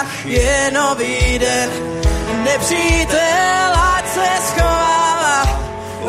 [0.00, 1.70] strach je nový den.
[2.44, 5.60] Nepřítel, ať se schovává,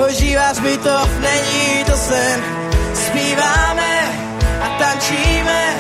[0.07, 2.43] ožívá zbytov, není to sen.
[2.93, 3.99] Zpíváme
[4.61, 5.75] a tančíme,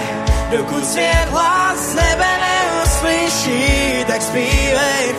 [0.51, 5.15] dokud svět hlas z nebe neuslyší, tak zpívej,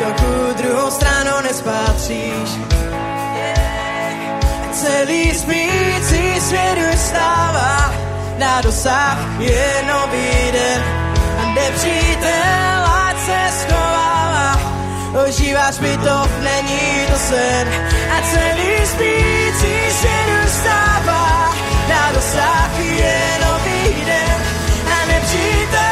[0.00, 2.50] dokud druhou stranu nespatříš.
[4.72, 7.92] Celý spící svět už stává,
[8.38, 10.97] na dosah je nový den
[11.58, 14.60] nepřítel, ať se schovává.
[15.28, 17.68] Ožíváš to není to sen
[18.10, 21.54] a celý spící se dostává.
[21.88, 22.70] Na dosah
[23.40, 24.40] nový den,
[24.92, 25.87] a nepřítel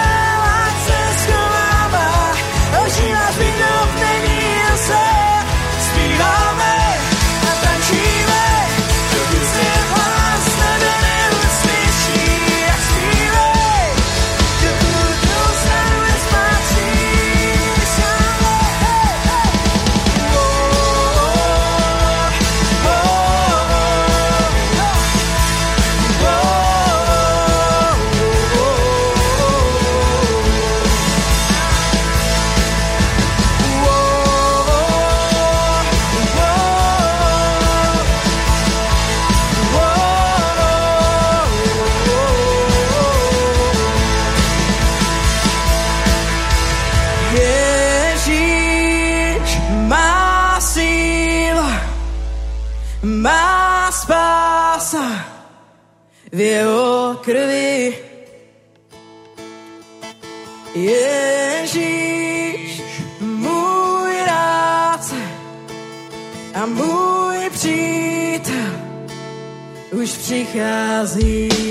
[70.27, 71.66] už přichází.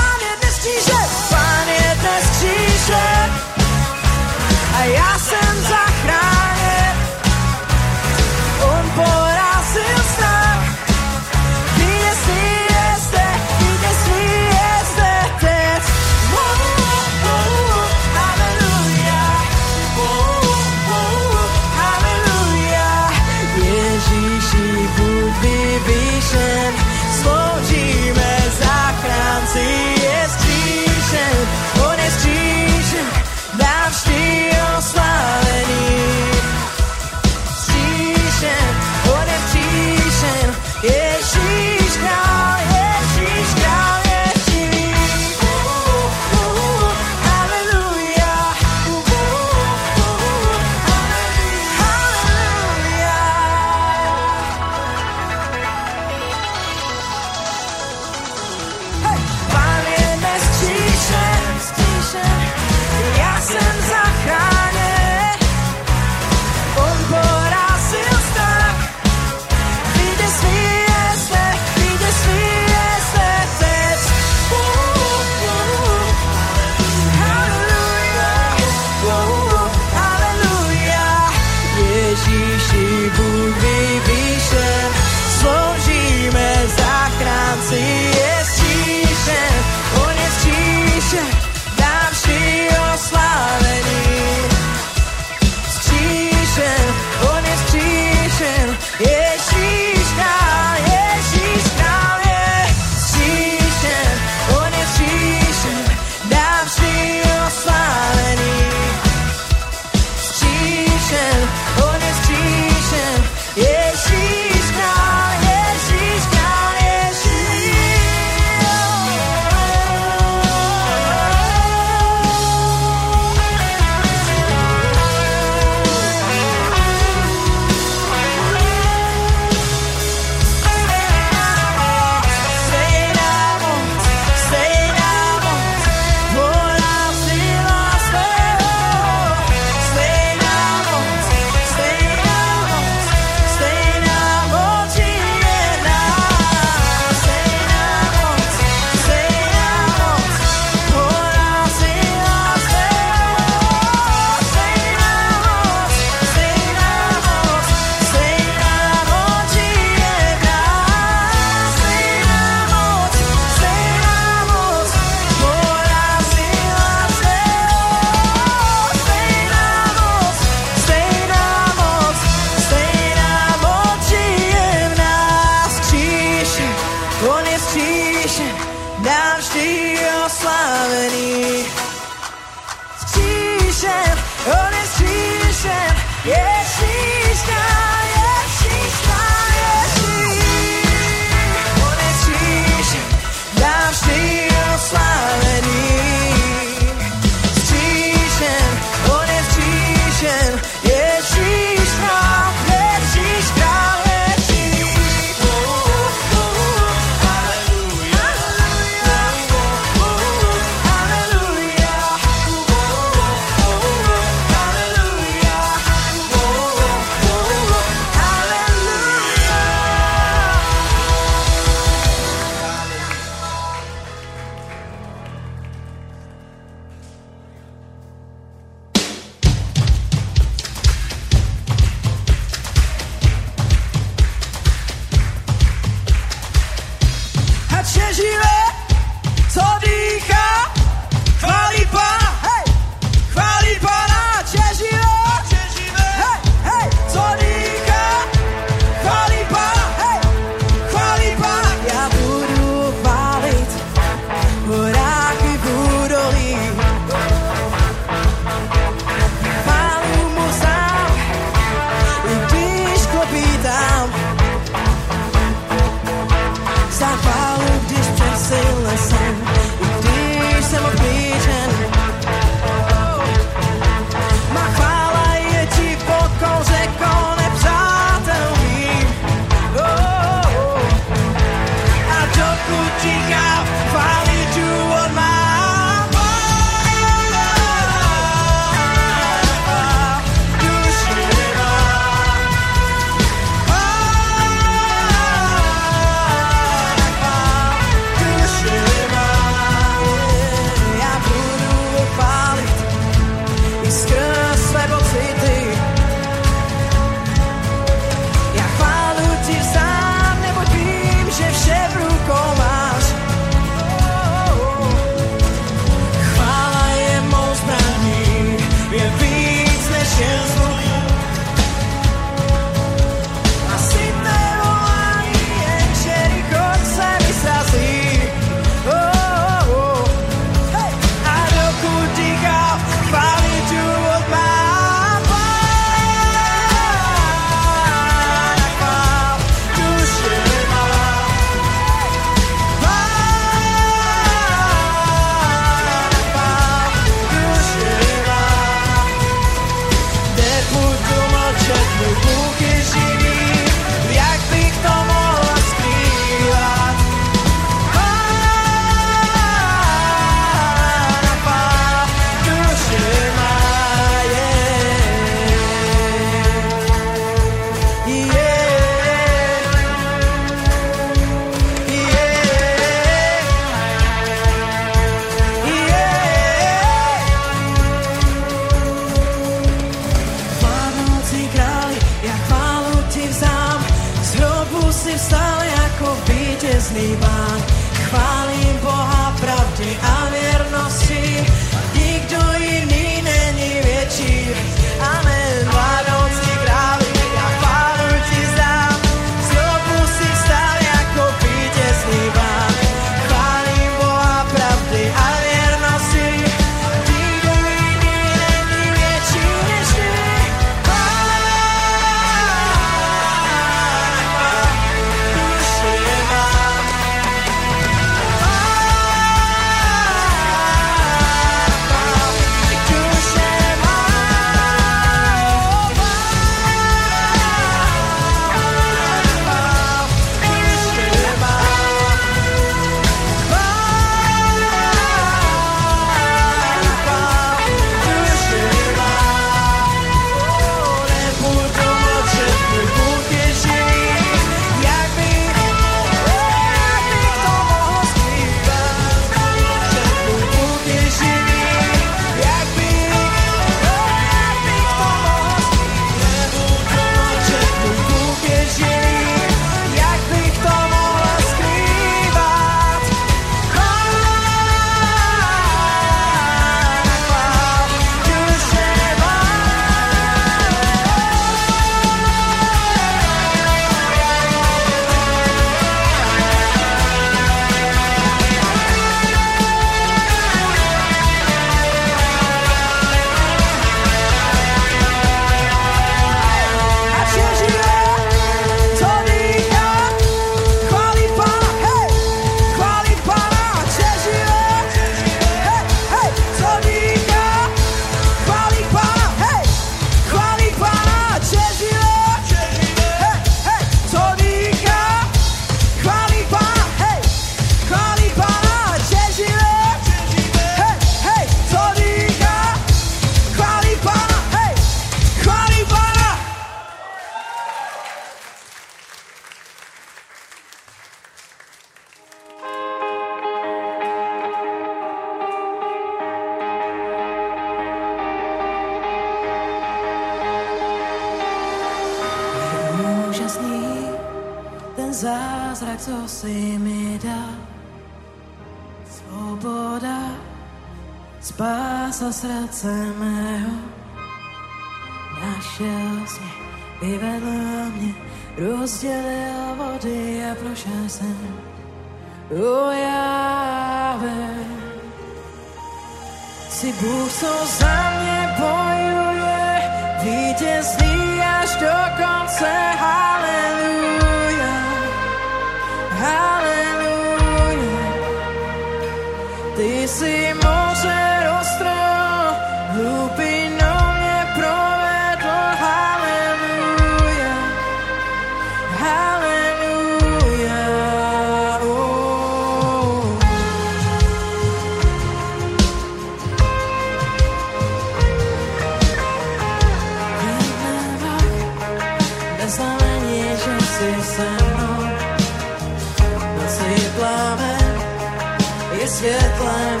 [599.14, 600.00] светлым,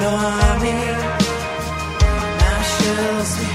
[0.00, 0.10] но
[0.52, 0.96] аминь.
[2.40, 3.53] Наши успехи.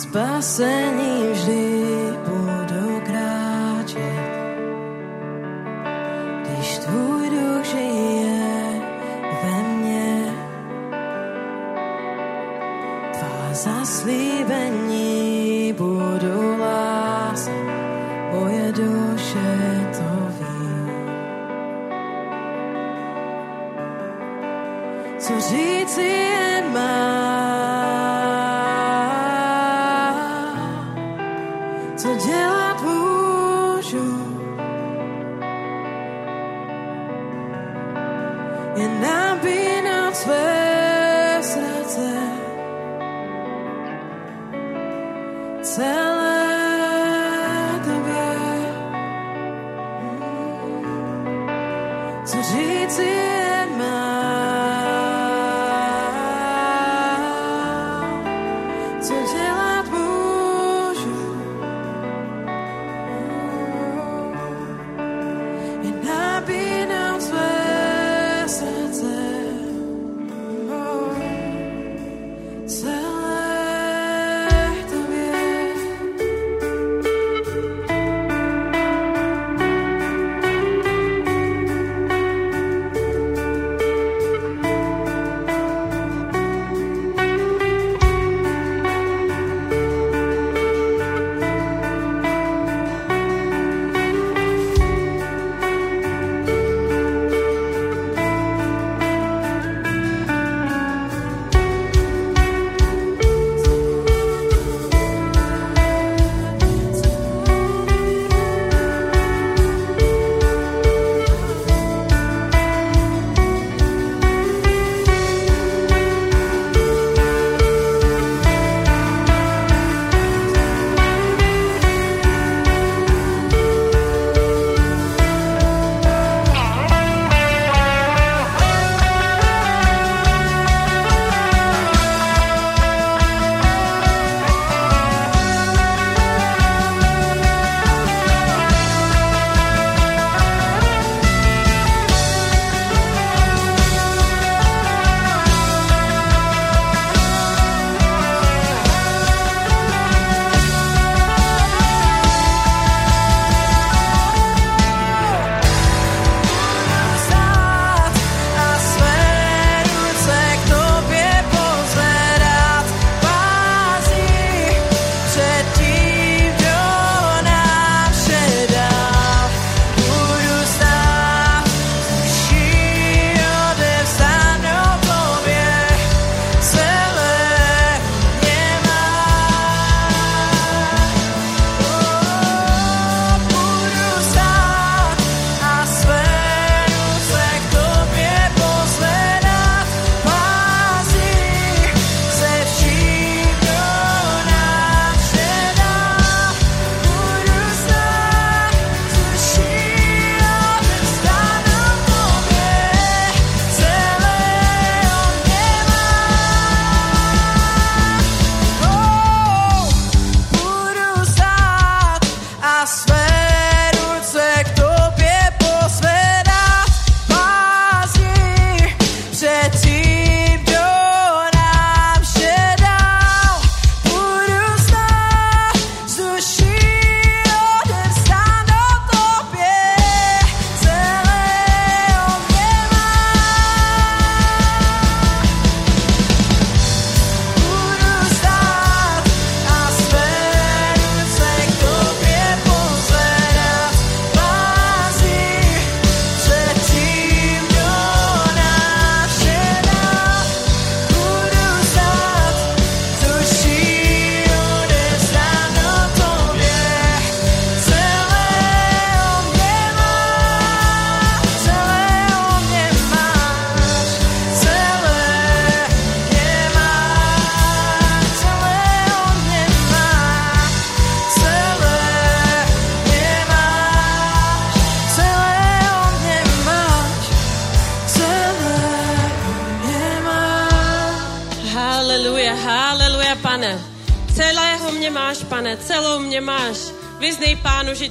[0.00, 1.99] Spasení vždy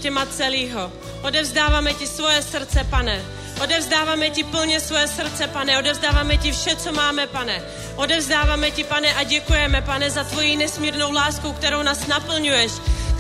[0.10, 0.92] Má celýho.
[1.24, 3.22] Odevzdáváme ti svoje srdce, pane.
[3.64, 5.80] Odevzdáváme ti plně svoje srdce, pane.
[5.80, 7.64] Odevzdáváme ti vše, co máme, pane.
[7.96, 12.72] Odevzdáváme ti, pane, a děkujeme, pane, za tvoji nesmírnou lásku, kterou nás naplňuješ,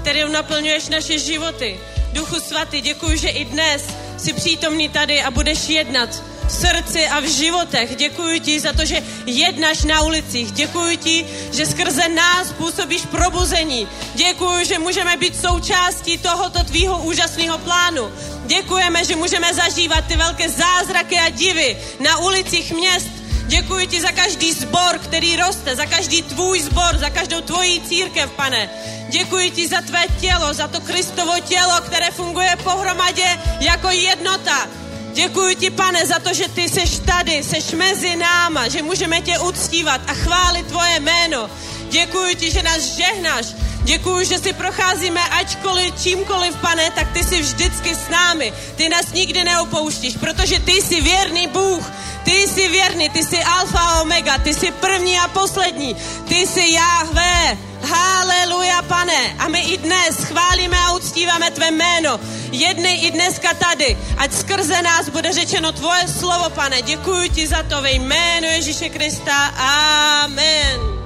[0.01, 1.79] kterou naplňuješ naše životy.
[2.13, 3.87] Duchu svatý, děkuji, že i dnes
[4.17, 7.95] jsi přítomný tady a budeš jednat srdci a v životech.
[7.95, 10.51] Děkuji ti za to, že jednáš na ulicích.
[10.51, 13.87] Děkuji ti, že skrze nás působíš probuzení.
[14.15, 18.11] Děkuji, že můžeme být součástí tohoto tvýho úžasného plánu.
[18.45, 23.09] Děkujeme, že můžeme zažívat ty velké zázraky a divy na ulicích měst.
[23.49, 28.31] Děkuji ti za každý zbor, který roste, za každý tvůj zbor, za každou tvoji církev,
[28.31, 28.69] pane.
[29.09, 34.67] Děkuji ti za tvé tělo, za to Kristovo tělo, které funguje pohromadě jako jednota.
[35.13, 39.39] Děkuji ti, pane, za to, že ty seš tady, seš mezi náma, že můžeme tě
[39.39, 41.49] uctívat a chválit tvoje jméno.
[41.89, 43.45] Děkuji ti, že nás žehnáš.
[43.83, 48.53] Děkuji, že si procházíme ačkoliv, čímkoliv, pane, tak ty jsi vždycky s námi.
[48.75, 51.91] Ty nás nikdy neopouštíš, protože ty jsi věrný Bůh.
[52.23, 55.95] Ty jsi věrný, ty jsi alfa a omega, ty jsi první a poslední.
[56.27, 57.57] Ty jsi Jahve.
[57.81, 59.35] Haleluja, pane.
[59.39, 62.19] A my i dnes chválíme a uctíváme tvé jméno.
[62.51, 63.97] Jednej i dneska tady.
[64.17, 66.81] Ať skrze nás bude řečeno tvoje slovo, pane.
[66.81, 69.45] Děkuji ti za to ve jménu Ježíše Krista.
[69.57, 70.98] Amen.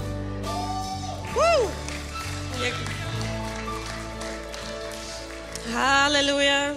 [5.74, 6.76] Haleluja.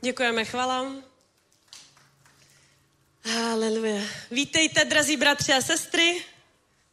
[0.00, 1.02] Děkujeme, chvalám.
[3.24, 4.02] Haleluja.
[4.30, 6.24] Vítejte, drazí bratři a sestry,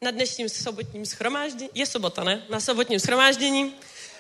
[0.02, 1.70] na dnešním sobotním schromáždění.
[1.74, 2.46] Je sobota, ne?
[2.50, 3.76] Na sobotním schromáždění.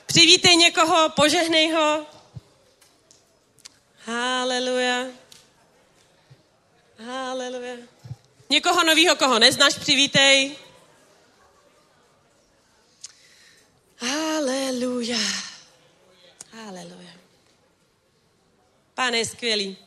[0.05, 2.05] Přivítej někoho, požehnej ho.
[4.05, 5.05] Haleluja.
[7.05, 7.76] Haleluja.
[8.49, 10.55] Někoho novýho, koho neznáš, přivítej.
[13.98, 15.18] Haleluja.
[16.52, 17.12] Haleluja.
[18.93, 19.78] Pane skvělý.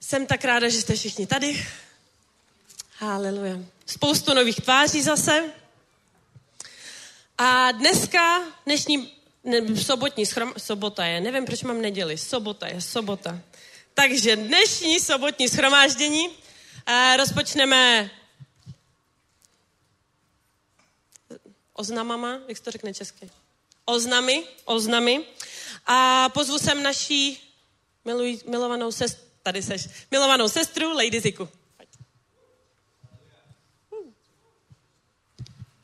[0.00, 1.66] Jsem tak ráda, že jste všichni tady.
[2.98, 3.58] Haleluja.
[3.86, 5.50] Spoustu nových tváří zase.
[7.38, 9.12] A dneska, dnešní
[9.44, 13.40] ne, sobotní schrom, sobota je, nevím, proč mám neděli, sobota je, sobota.
[13.94, 16.28] Takže dnešní sobotní schromáždění
[16.86, 18.10] eh, rozpočneme
[21.74, 23.30] oznamama, jak se to řekne česky?
[23.84, 25.24] Oznamy, oznamy.
[25.86, 27.38] A pozvu sem naší
[28.04, 31.48] miluj, milovanou sestru, tady seš, milovanou sestru Lady Ziku.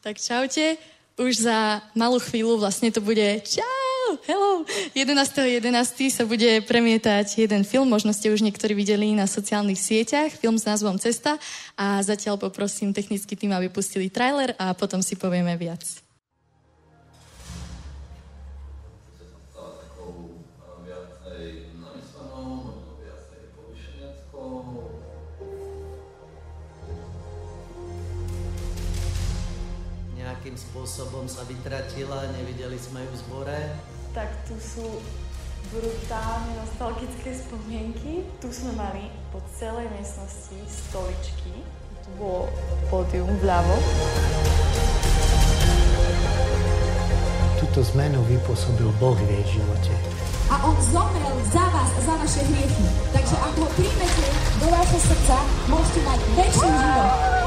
[0.01, 0.78] Tak čaute,
[1.18, 3.88] už za malú chvíľu vlastne to bude čau,
[4.25, 4.65] hello.
[4.97, 5.61] 11.11.
[5.61, 6.09] 11.
[6.09, 10.65] sa bude premietať jeden film, možno ste už niektorí videli na sociálnych sieťach, film s
[10.65, 11.37] názvom Cesta
[11.77, 15.85] a zatiaľ poprosím technický tým, aby pustili trailer a potom si povieme viac.
[30.29, 33.61] nejakým spôsobom sa vytratila, nevideli sme ju v zbore.
[34.17, 34.87] Tak tu sú
[35.73, 38.25] brutálne nostalgické spomienky.
[38.41, 41.53] Tu sme mali po celej miestnosti stoličky.
[42.05, 42.49] Tu bolo
[42.89, 43.77] pódium vľavo.
[47.61, 49.93] Tuto zmenu vypôsobil Boh v jej živote.
[50.49, 52.87] a on zomrel za vás za vaše hriechy.
[53.13, 54.25] Takže ak ho príjmete
[54.61, 55.37] do vášho srdca,
[55.69, 57.38] môžete mať väčší život.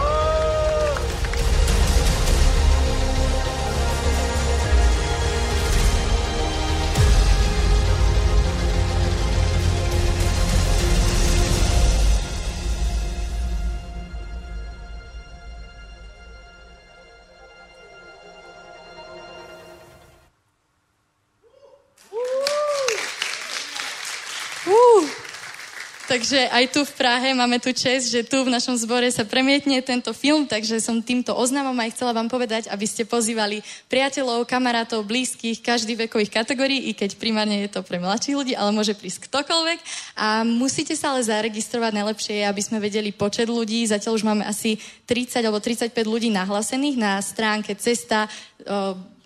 [26.21, 29.81] Takže aj tu v Prahe máme tu čest, že tu v našom zbore sa premietne
[29.81, 35.01] tento film, takže som týmto oznamom aj chcela vám povedať, aby ste pozývali priateľov, kamarátov,
[35.01, 39.33] blízkych, každý vekových kategórií, i keď primárne je to pre mladších ľudí, ale môže prísť
[39.33, 39.79] ktokoľvek.
[40.21, 43.81] A musíte sa ale zaregistrovať najlepšie, aby sme vedeli počet ľudí.
[43.89, 44.77] Zatiaľ už máme asi
[45.09, 48.29] 30 alebo 35 ľudí nahlásených na stránke cesta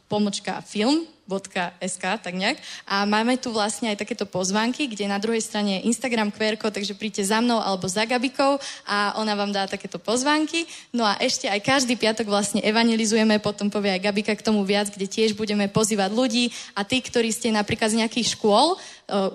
[0.08, 2.62] pomočka film .sk, tak nejak.
[2.86, 6.94] A máme tu vlastne aj takéto pozvánky, kde na druhej strane je Instagram QR takže
[6.94, 10.70] príďte za mnou alebo za Gabikou a ona vám dá takéto pozvánky.
[10.94, 14.94] No a ešte aj každý piatok vlastne evangelizujeme, potom povie aj Gabika k tomu viac,
[14.94, 18.78] kde tiež budeme pozývať ľudí a tí, ktorí ste napríklad z nejakých škôl,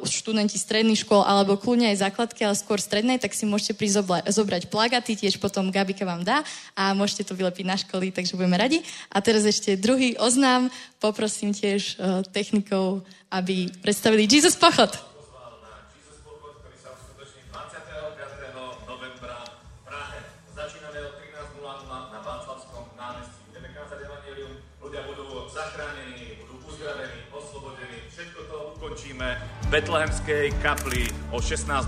[0.03, 4.67] študenti stredných škôl alebo kľudne aj základky, ale skôr strednej, tak si môžete prísť zobrať
[4.67, 6.43] plagaty, tiež potom Gabika vám dá
[6.75, 8.83] a môžete to vylepiť na školy, takže budeme radi.
[9.11, 15.10] A teraz ešte druhý oznám, poprosím tiež uh, technikov, aby predstavili Jesus Pochod.
[29.71, 31.87] Betlehemskej kapli o 16.00.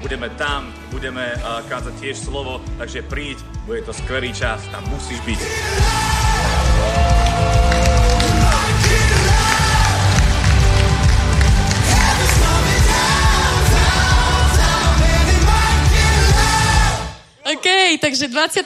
[0.00, 3.36] Budeme tam, budeme uh, kázať tiež slovo, takže príď,
[3.68, 5.40] bude to skvelý čas, tam musíš byť.
[17.84, 18.64] OK, takže 25.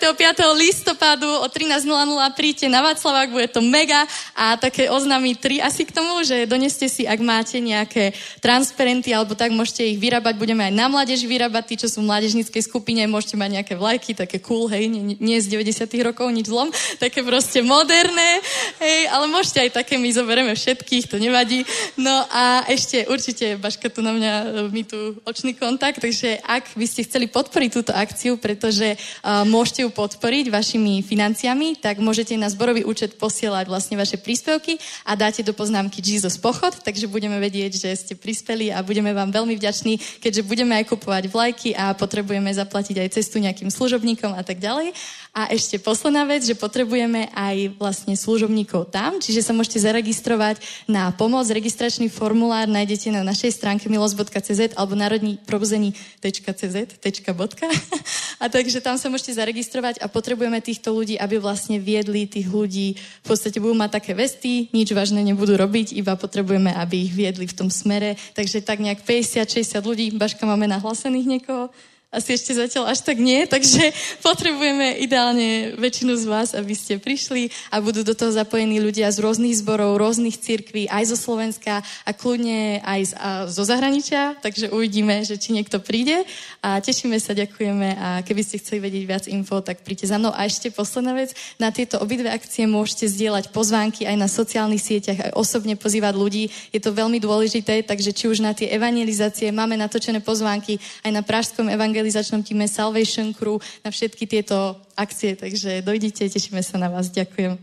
[0.54, 1.90] listopadu o 13.00
[2.38, 6.86] príďte na Václavák, bude to mega a také oznámy tri asi k tomu, že doneste
[6.86, 11.64] si, ak máte nejaké transparenty alebo tak, môžete ich vyrábať, budeme aj na mládež vyrábať,
[11.66, 15.42] tí, čo sú v mládežníckej skupine, môžete mať nejaké vlajky, také cool, hej, nie, nie
[15.42, 16.70] z 90 rokov, nič zlom,
[17.02, 18.38] také proste moderné,
[18.78, 21.66] hej, ale môžete aj také, my zoberieme všetkých, to nevadí.
[21.98, 26.78] No a ešte určite, Baška tu na mňa, e, mi tu očný kontakt, takže ak
[26.78, 29.07] by ste chceli podporiť túto akciu, pretože
[29.46, 35.14] môžete ju podporiť vašimi financiami, tak môžete na zborový účet posielať vlastne vaše príspevky a
[35.18, 39.54] dáte do poznámky Jesus Pochod, takže budeme vedieť, že ste prispeli a budeme vám veľmi
[39.58, 44.58] vďační, keďže budeme aj kupovať vlajky a potrebujeme zaplatiť aj cestu nejakým služobníkom a tak
[44.62, 44.92] ďalej.
[45.38, 50.58] A ešte posledná vec, že potrebujeme aj vlastne služobníkov tam, čiže sa môžete zaregistrovať
[50.90, 51.46] na pomoc.
[51.46, 56.76] Registračný formulár nájdete na našej stránke milos.cz alebo národníprobuzení.cz
[58.42, 62.98] a takže tam sa môžete zaregistrovať a potrebujeme týchto ľudí, aby vlastne viedli tých ľudí.
[63.22, 67.46] V podstate budú mať také vesty, nič vážne nebudú robiť, iba potrebujeme, aby ich viedli
[67.46, 68.18] v tom smere.
[68.34, 71.70] Takže tak nejak 50-60 ľudí, Baška, máme nahlásených niekoho?
[72.08, 73.92] Asi ešte zatiaľ až tak nie, takže
[74.24, 79.20] potrebujeme ideálne väčšinu z vás, aby ste prišli a budú do toho zapojení ľudia z
[79.20, 84.72] rôznych zborov, rôznych církví, aj zo Slovenska a kľudne aj z, a zo zahraničia, takže
[84.72, 86.24] uvidíme, že či niekto príde
[86.64, 90.32] a tešíme sa, ďakujeme a keby ste chceli vedieť viac info, tak príďte za mnou.
[90.32, 95.28] A ešte posledná vec, na tieto obidve akcie môžete zdieľať pozvánky aj na sociálnych sieťach,
[95.28, 96.48] aj osobne pozývať ľudí.
[96.72, 101.20] Je to veľmi dôležité, takže či už na tie evangelizácie máme natočené pozvánky aj na
[101.20, 107.10] Pražskom evangelizačnom týme Salvation Crew, na všetky tieto akcie, takže dojdite, tešíme sa na vás.
[107.10, 107.58] Ďakujem.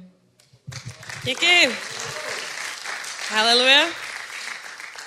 [1.23, 1.71] Díky.
[3.31, 3.87] Haleluja.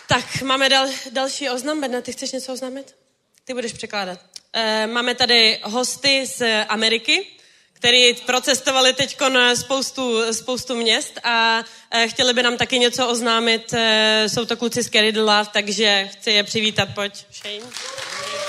[0.08, 1.80] Tak, máme dal, další oznam.
[1.80, 2.96] Bedna, ty chceš něco oznámit?
[3.44, 4.20] Ty budeš překládat.
[4.52, 7.26] E, máme tady hosty z Ameriky,
[7.72, 9.16] který procestovali teď
[9.54, 13.72] spoustu, spoustu měst a e, chtěli by nám taky něco oznámit.
[13.72, 16.88] E, jsou to kluci z Carry the Love, takže chci je přivítat.
[16.94, 18.47] Pojď, Shane.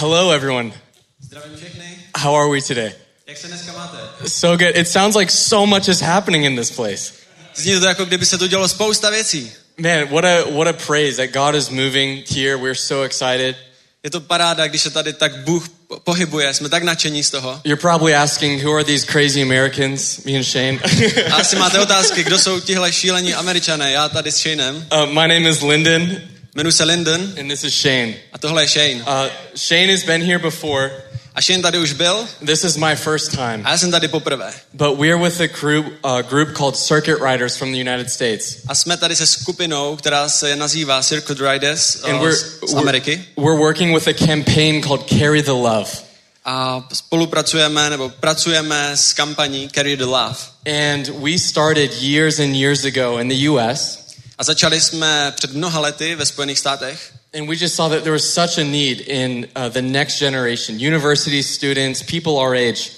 [0.00, 0.72] Hello, everyone.
[2.14, 2.92] How are we today?
[4.26, 4.76] So good.
[4.76, 7.12] It sounds like so much is happening in this place.
[7.54, 9.52] Zní to jako kdyby se tu dělo spousta věcí.
[9.78, 12.56] Man, what a what a praise that God is moving here.
[12.56, 13.56] We're so excited.
[14.04, 17.60] Je to paráda, když se tady tak Bůh po- pohybuje, jsme tak nadšení z toho.
[17.64, 20.24] You're probably asking, who are these crazy Americans?
[20.24, 20.78] Me and Shane.
[21.32, 24.76] Asi máte otázky, kdo jsou tihle šílení američané, já tady s Shanem.
[24.76, 26.16] uh, my name is Lyndon,
[26.54, 28.14] Jmenuji se Lyndon and this is Shane.
[28.32, 29.02] a tohle je Shane.
[29.02, 30.90] Uh, Shane has been here before.
[31.34, 33.62] A Shane tady už byl This is my first time.
[33.64, 34.52] a já jsem tady poprvé.
[34.72, 38.56] But we're with a group, a group called Circuit Riders from the United States.
[38.68, 42.72] A jsme tady se skupinou, která se nazývá Circuit Riders And uh, we're, z, z
[42.72, 43.24] we're, Ameriky.
[43.36, 45.90] we're working with a campaign called Carry the Love.
[46.44, 50.36] A spolupracujeme nebo pracujeme s kampaní Carry the Love.
[50.66, 53.99] And we started years and years ago in the US.
[54.40, 57.12] A začali jsme před mnoha lety ve Spojených státech.
[57.38, 60.80] And we just saw that there was such a need in uh, the next generation,
[60.80, 62.90] university students, people our age,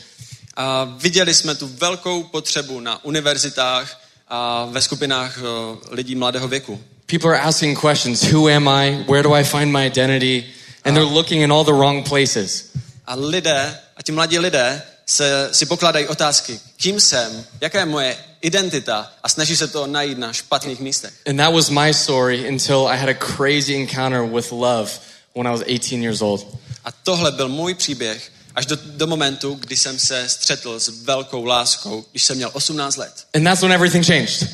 [0.56, 6.80] A viděli jsme tu velkou potřebu na univerzitách a ve skupinách uh, lidí mladého věku.
[7.06, 9.04] People are asking questions Who am I?
[9.08, 10.44] Where do I find my identity?
[10.84, 12.70] And they're looking in all the wrong places.
[13.06, 18.16] A lidé, a ti mladí lidé, se, si pokládají otázky, kým jsem, jaká je moje
[18.40, 21.12] identita a snaží se to najít na špatných místech.
[21.26, 24.90] And that was my story until I had a crazy encounter with love
[25.34, 26.46] when I was 18 years old.
[26.84, 31.44] A tohle byl můj příběh až do, do momentu, kdy jsem se střetl s velkou
[31.44, 33.12] láskou, když jsem měl 18 let.
[33.34, 34.48] And that's when everything changed.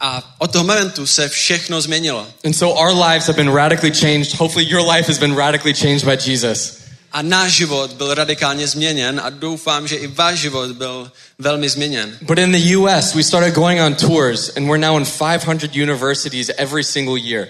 [0.00, 2.26] A od toho momentu se všechno změnilo.
[2.44, 4.34] And so our lives have been radically changed.
[4.34, 6.83] Hopefully, your life has been radically changed by Jesus.
[7.14, 12.18] A náš život byl radikálně změněn a doufám, že i váš život byl velmi změněn.
[12.22, 16.50] But in the US, we started going on tours, and we're now in 500 universities
[16.56, 17.48] every single year.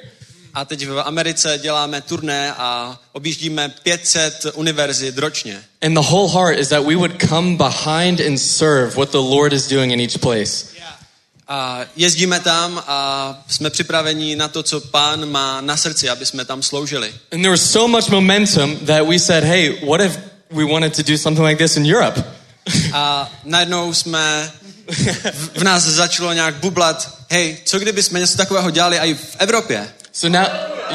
[0.54, 5.62] A teď v Americe děláme turné a objíždíme 500 univerzit ročně.
[5.82, 9.52] And the whole heart is that we would come behind and serve what the Lord
[9.52, 10.73] is doing in each place.
[11.48, 16.44] A jezdíme tam a jsme připraveni na to, co pán má na srdci, aby jsme
[16.44, 17.14] tam sloužili.
[17.32, 20.18] And there was so much momentum that we said, hey, what if
[20.50, 22.24] we wanted to do something like this in Europe?
[22.92, 24.52] A najednou jsme,
[24.90, 29.36] v, v nás začalo nějak bublat, hej, co kdyby jsme něco takového dělali i v
[29.38, 29.88] Evropě?
[30.12, 30.46] So now,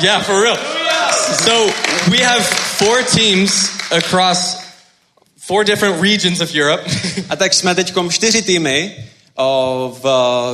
[0.01, 0.57] yeah, for real.
[1.43, 1.73] So
[2.07, 2.43] we have
[2.77, 4.57] four teams across
[5.37, 6.91] four different regions of Europe.
[7.29, 9.08] A tak jsme teď čtyři týmy
[10.01, 10.05] v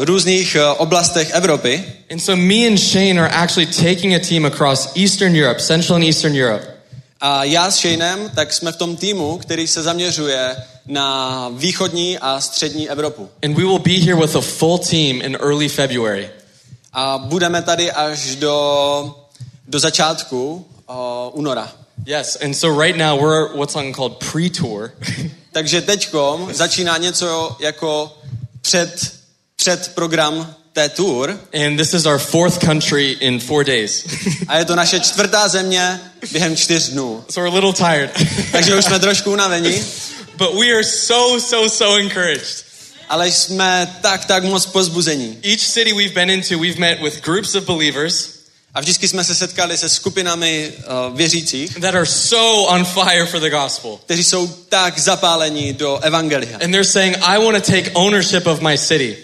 [0.06, 1.84] různých o, oblastech Evropy.
[2.12, 6.06] And so me and Shane are actually taking a team across Eastern Europe, Central and
[6.06, 6.66] Eastern Europe.
[7.22, 10.56] A já s Shanem, tak jsme v tom týmu, který se zaměřuje
[10.88, 13.30] na východní a střední Evropu.
[13.44, 16.30] And we will be here with a full team in early February.
[16.94, 19.16] A budeme tady až do,
[19.68, 21.72] do začátku o, února.
[22.06, 24.92] Yes, and so right now we're what's something called pre-tour.
[25.52, 28.18] Takže teďkom začíná něco jako
[28.66, 29.14] před,
[29.56, 31.40] před program té tour.
[31.66, 34.06] And this is our fourth country in four days.
[34.48, 36.00] A je to naše čtvrtá země
[36.32, 37.26] během čtyř dnů.
[37.30, 38.12] So we're a little tired.
[38.52, 39.84] Takže už jsme trošku unavení.
[40.38, 42.66] But we are so, so, so encouraged.
[43.10, 45.38] Ale jsme tak, tak moc pozbuzení.
[45.44, 48.35] Each city we've been into, we've met with groups of believers
[48.76, 53.40] A vždycky jsme se setkali se skupinami uh, věřících, that are so on fire for
[53.40, 54.00] the gospel.
[54.06, 56.58] kteří jsou tak zapálení do evangelia.
[56.64, 59.18] And they're saying, I want to take ownership of my city.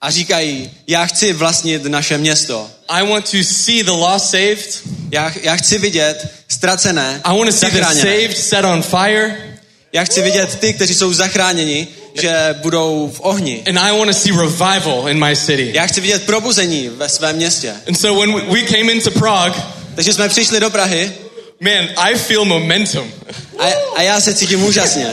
[0.00, 2.70] A říkají, já chci vlastnit naše město.
[2.88, 4.82] I want to see the lost saved.
[5.10, 9.58] Já, já chci vidět ztracené, I want to see the saved set on fire.
[9.92, 11.88] Já chci vidět ty, kteří jsou zachráněni,
[12.20, 13.62] že budou v ohni.
[13.68, 15.70] And I want to see revival in my city.
[15.74, 17.74] Já chci vidět probuzení ve svém městě.
[17.88, 19.62] And so when we- came into Prague,
[19.94, 21.12] Takže jsme přišli do Prahy
[21.60, 23.12] man, I feel momentum.
[23.58, 23.64] a,
[23.96, 25.06] a já se cítím úžasně.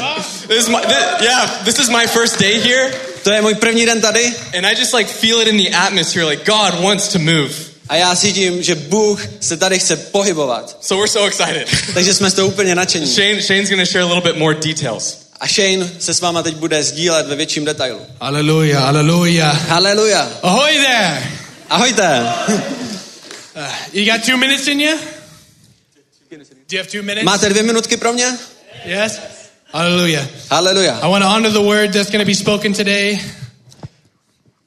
[0.47, 2.93] This is my, thi- yeah, this is my first day here.
[3.23, 6.25] To je můj první den tady And I just like feel it in the atmosphere,
[6.25, 7.49] like God wants to move.
[7.89, 10.77] a já cítím, že Bůh se tady chce pohybovat.
[10.81, 11.67] So we're so excited.
[11.93, 13.07] Takže jsme z toho úplně nadšení.
[13.07, 15.17] Shane, Shane's going to share a little bit more details.
[15.41, 17.99] A Shane se s váma teď bude sdílet ve větším detailu.
[18.21, 19.67] Hallelujah, hallelujah.
[19.67, 20.31] Haleluja.
[20.43, 21.23] Ahoy there.
[21.69, 22.23] Ahojte.
[23.55, 23.63] Uh,
[23.93, 24.97] you got two minutes in you?
[26.29, 26.37] Do
[26.71, 27.23] you have two minutes?
[27.23, 28.37] Máte dvě minutky pro mě?
[28.85, 29.19] Yes?
[29.73, 30.27] Hallelujah.
[30.49, 30.99] Haleluja.
[30.99, 33.19] I want to honor the word that's going to be spoken today.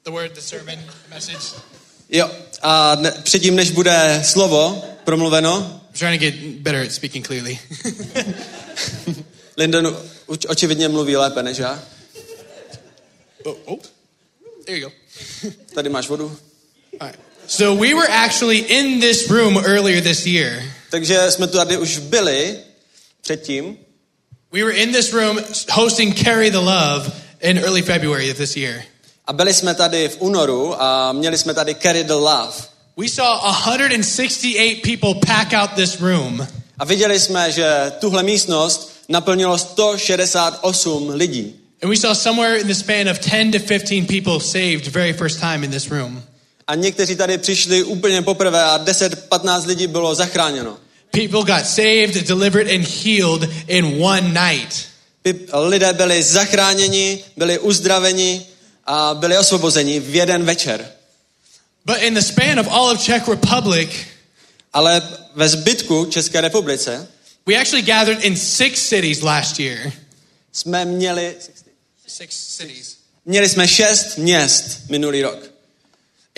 [0.03, 1.61] The word, the sermon, the message.
[2.09, 2.29] Jo.
[2.61, 7.59] A ne, předtím, než bude slovo promluveno, I'm trying to get better at speaking clearly.
[9.57, 9.97] Lyndon
[10.27, 11.83] očividně mluví lépe než já.
[13.43, 13.79] oh, oh.
[14.65, 14.95] There you go.
[15.73, 16.37] Tady máš vodu.
[16.99, 17.19] All right.
[17.47, 20.63] So we were actually in this room earlier this year.
[20.89, 22.57] Takže jsme tu tady už byli
[23.21, 23.77] předtím.
[24.51, 25.39] We were in this room
[25.71, 27.11] hosting Carry the Love
[27.41, 28.83] in early February of this year.
[29.25, 32.53] A byli jsme tady v únoru a měli jsme tady Carry the Love.
[32.97, 36.47] We saw 168 people pack out this room.
[36.79, 41.53] A viděli jsme, že tuhle místnost naplnilo 168 lidí.
[41.81, 45.39] And we saw somewhere in the span of 10 to 15 people saved very first
[45.39, 46.23] time in this room.
[46.67, 50.77] A někteří tady přišli úplně poprvé a 10-15 lidí bylo zachráněno.
[51.11, 54.85] People got saved, delivered, and healed in one night.
[55.53, 58.45] Lidé byli zachráněni, byli uzdraveni
[58.85, 60.85] a byli osvobozeni v jeden večer.
[61.85, 63.89] But in the span of all of Czech Republic,
[64.75, 65.01] Ale
[65.35, 67.07] ve zbytku České republice
[67.47, 69.91] we actually gathered in six cities last year.
[70.53, 71.35] jsme měli,
[72.07, 72.97] Six cities.
[73.25, 75.39] měli jsme šest měst minulý rok.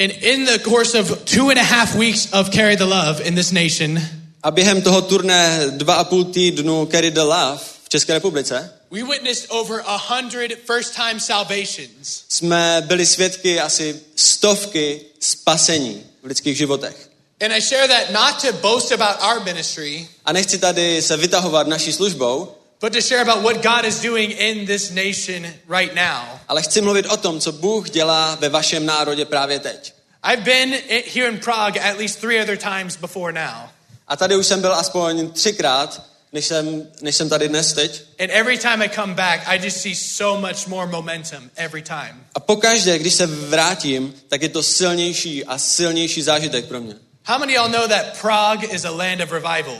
[0.03, 3.35] And in the course of two and a half weeks of Carry the Love in
[3.35, 3.99] this nation,
[4.43, 9.03] A během toho turné dva a půl týdnu Carry the Love v České republice we
[9.03, 12.23] witnessed over a hundred first time salvations.
[12.29, 17.06] jsme byli svědky asi stovky spasení v lidských životech.
[17.41, 21.67] And I share that not to boast about our ministry, A nechci tady se vytahovat
[21.67, 26.39] naší službou, but to share about what God is doing in this nation right now.
[26.47, 29.93] ale chci mluvit o tom, co Bůh dělá ve vašem národě právě teď.
[30.33, 30.73] I've been
[31.13, 33.69] here in Prague at least three other times before now.
[34.07, 38.03] A tady už jsem byl aspoň třikrát, než jsem, než jsem tady dnes teď.
[38.19, 42.25] And every time I come back, I just see so much more momentum every time.
[42.35, 46.95] A pokaždé, když se vrátím, tak je to silnější a silnější zážitek pro mě.
[47.27, 49.77] How many of y'all know that Prague is a land of revival?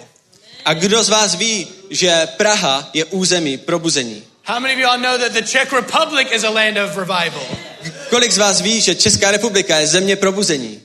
[0.66, 4.24] A kdo z vás ví, že Praha je území probuzení?
[4.44, 7.48] How many of you all know that the Czech Republic is a land of revival?
[8.10, 10.82] Kolik z vás ví, že Česká republika je země probuzení?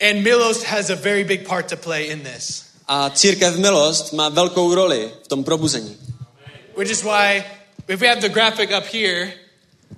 [0.00, 2.62] And Milos has a very big part to play in this.
[2.88, 5.96] A církev Milost má velkou roli v tom probuzení.
[6.76, 7.44] Which is why,
[7.88, 9.32] if we have the graphic up here,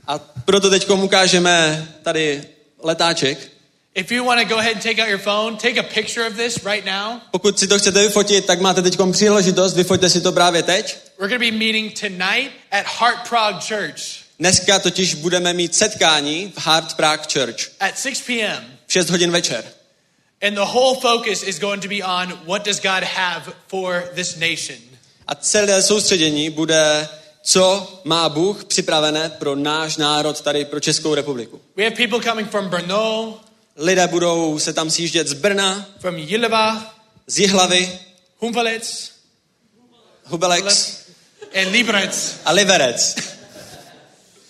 [0.07, 2.43] A proto teď ukážeme tady
[2.83, 3.58] letáček.
[3.95, 6.37] If you want to go ahead and take out your phone, take a picture of
[6.37, 7.21] this right now.
[7.31, 10.97] Pokud si to chcete vyfotit, tak máte teď příležitost, vyfoťte si to právě teď.
[11.19, 16.53] We're going to be meeting tonight at Heart Prague Church Dneska totiž budeme mít setkání
[16.57, 18.79] v Hard Prague Church at 6 p.m.
[18.87, 19.65] v 6 hodin večer.
[20.43, 24.37] And the whole focus is going to be on what does God have for this
[24.37, 24.79] nation.
[25.27, 27.09] A celé soustředění bude,
[27.43, 31.61] co má Bůh připravené pro náš národ tady, pro Českou republiku.
[31.77, 33.41] We have people coming from Brno,
[33.79, 36.95] Lidé budou se tam sjíždět z Brna, from Jilava,
[37.27, 37.99] z Jihlavy,
[38.39, 39.11] Humpelec,
[40.25, 40.97] Hubelex
[41.55, 43.17] and Liberec, a Liberec.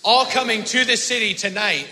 [0.03, 1.85] all coming to this city tonight,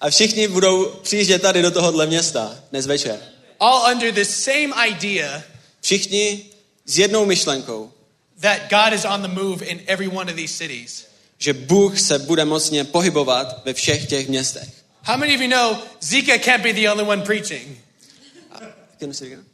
[0.00, 3.20] A všichni budou přijíždět tady do tohohle města dnes večer.
[3.60, 5.42] all under the same idea
[5.80, 6.44] Všichni
[6.86, 7.92] s jednou myšlenkou,
[8.40, 11.06] that God is on the move in every one of these cities.
[11.38, 14.68] že Bůh se bude mocně pohybovat ve všech těch městech.
[15.06, 17.76] How many of you know Zika can't be the only one preaching?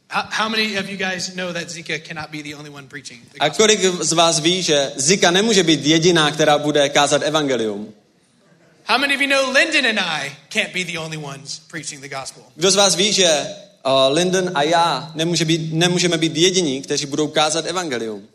[0.07, 3.21] How, how many of you guys know that Zika cannot be the only one preaching?
[3.39, 7.93] A kolik z vás ví, že Zika nemůže být jediná, která bude kázat evangelium?
[8.85, 12.09] How many of you know Lyndon and I can't be the only ones preaching the
[12.09, 12.43] gospel?
[12.55, 13.47] Kdo z vás ví, že
[13.85, 18.27] uh, Lyndon a já nemůže být, nemůžeme být jediní, kteří budou kázat evangelium?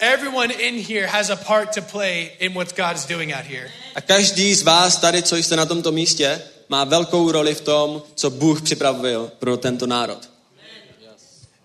[0.00, 3.68] Everyone in here has a part to play in what God is doing out here.
[3.94, 8.02] A každý z vás tady, co jste na tomto místě, má velkou roli v tom,
[8.14, 10.30] co Bůh připravil pro tento národ.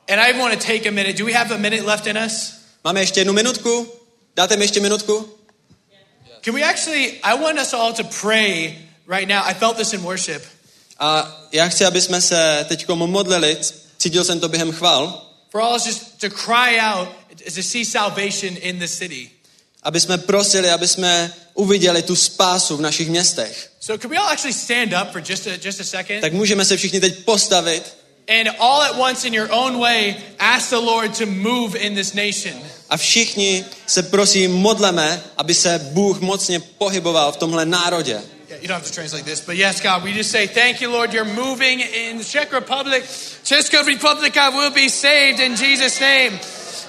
[0.09, 1.13] And I want to take a minute.
[1.13, 2.53] Do we have a minute left in us?
[2.83, 3.87] Máme ještě jednu minutku?
[4.35, 5.29] Dáte mi ještě minutku?
[6.41, 8.77] Can we actually, I want us all to pray
[9.07, 9.43] right now.
[9.45, 10.43] I felt this in worship.
[10.99, 13.57] A já chci, aby jsme se teď modlili,
[13.97, 15.23] cítil jsem to během chval,
[15.53, 17.09] For all us just to cry out
[17.55, 19.29] to see salvation in the city.
[19.83, 23.69] aby jsme prosili, aby jsme uviděli tu spásu v našich městech.
[23.79, 26.21] So can we all actually stand up for just a, just a second?
[26.21, 27.97] Tak můžeme se všichni teď postavit
[28.39, 32.13] And all at once in your own way, ask the Lord to move in this
[32.13, 32.53] nation.
[32.89, 38.21] a všichni se prosím modleme, aby se Bůh mocně pohyboval v tomhle národě.
[38.61, 41.13] You don't have to translate this, but yes, God, we just say, thank you, Lord,
[41.13, 43.03] you're moving in the Czech Republic.
[43.43, 46.39] Česká republika will be saved in Jesus' name.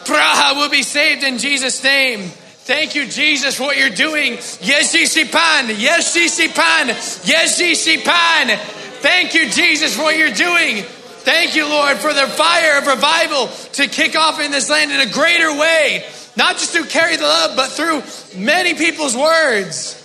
[0.04, 2.30] Praha will be saved in Jesus' name.
[2.66, 4.38] Thank you, Jesus, for what you're doing.
[4.60, 6.88] Ježíši Pan, Ježíši Pan,
[7.24, 8.58] Ježíši Pan.
[9.02, 10.84] Thank you, Jesus, for what you're doing.
[11.24, 15.00] Thank you, Lord, for the fire of revival to kick off in this land in
[15.00, 16.04] a greater way.
[16.36, 18.02] Not just through carry the love, but through
[18.34, 19.96] many people's words.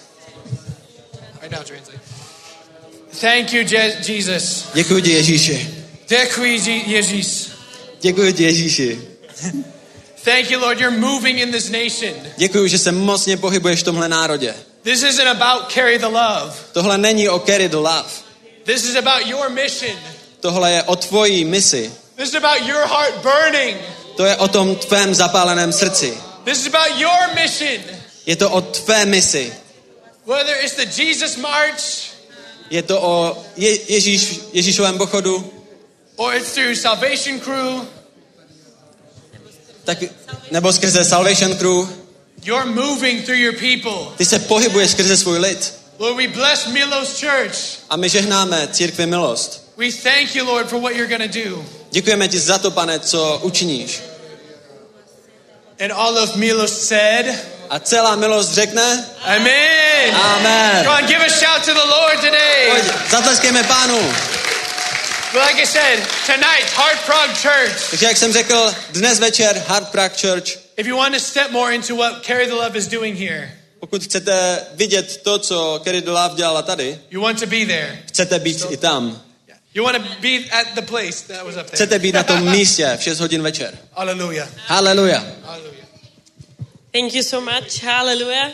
[1.42, 2.00] Right now, translate.
[3.12, 4.66] Thank you, Je- Jesus.
[4.74, 5.68] Děkuji Ježíši.
[6.08, 7.48] Děkuji, Je- Ježíš.
[8.02, 9.00] Děkuji Ježíši.
[10.30, 10.80] Thank you, Lord.
[10.80, 12.14] You're moving in this nation.
[12.38, 14.56] Děkuji, že se mocně pohybuješ v tomhle národě.
[14.84, 16.54] This isn't about carry the love.
[16.72, 18.10] Tohle není o carry the love.
[18.64, 19.98] This is about your mission.
[20.40, 21.92] Tohle je o tvojí misi.
[22.16, 23.78] This is about your heart burning.
[24.18, 26.18] To je o tom tvém zapáleném srdci.
[26.44, 27.84] This is about your mission.
[28.26, 29.54] Je to o tvé misi.
[30.26, 32.10] Whether it's the Jesus March
[32.70, 35.54] Je to o Je- Ježíš, Ježíšovém pochodu,
[36.16, 37.88] or it's through Salvation Crew,
[39.86, 39.98] tak,
[40.52, 41.88] nebo skrze Salvation Crew.
[42.44, 44.14] you're moving through your people.
[44.18, 45.74] Ty se pohybuješ skrze svůj lid.
[46.00, 47.56] Lord, we bless Milos Church.
[47.90, 49.70] A my žehnáme církvi milost.
[49.78, 51.66] We thank you, Lord, for what you're going to do.
[51.92, 54.02] Děkujeme ti za to, pane, co učiníš.
[55.80, 57.26] And all of Milos said,
[57.70, 60.16] A celá milost řekne, Amen.
[60.16, 60.84] Amen.
[60.84, 62.70] Come on, give a shout to the Lord today.
[62.72, 64.00] pojď, zatleskejme pánu.
[65.34, 67.90] But like I said, tonight, Heart Prague Church.
[67.90, 70.58] Takže jak jsem řekl, dnes večer Hard Prague Church.
[70.78, 74.04] If you want to step more into what Carry the Love is doing here, Pokud
[74.04, 78.04] chcete vidět to, co Kerry the Love dělala tady, you want to be there.
[78.08, 79.22] chcete být i tam.
[79.74, 81.76] You want to be at the place that was up there.
[81.76, 83.78] Chcete být na tom místě v 6 hodin večer.
[83.94, 84.50] Hallelujah.
[84.66, 85.24] Haleluja.
[85.44, 85.86] Hallelujah.
[86.92, 88.52] Thank you so much, hallelujah.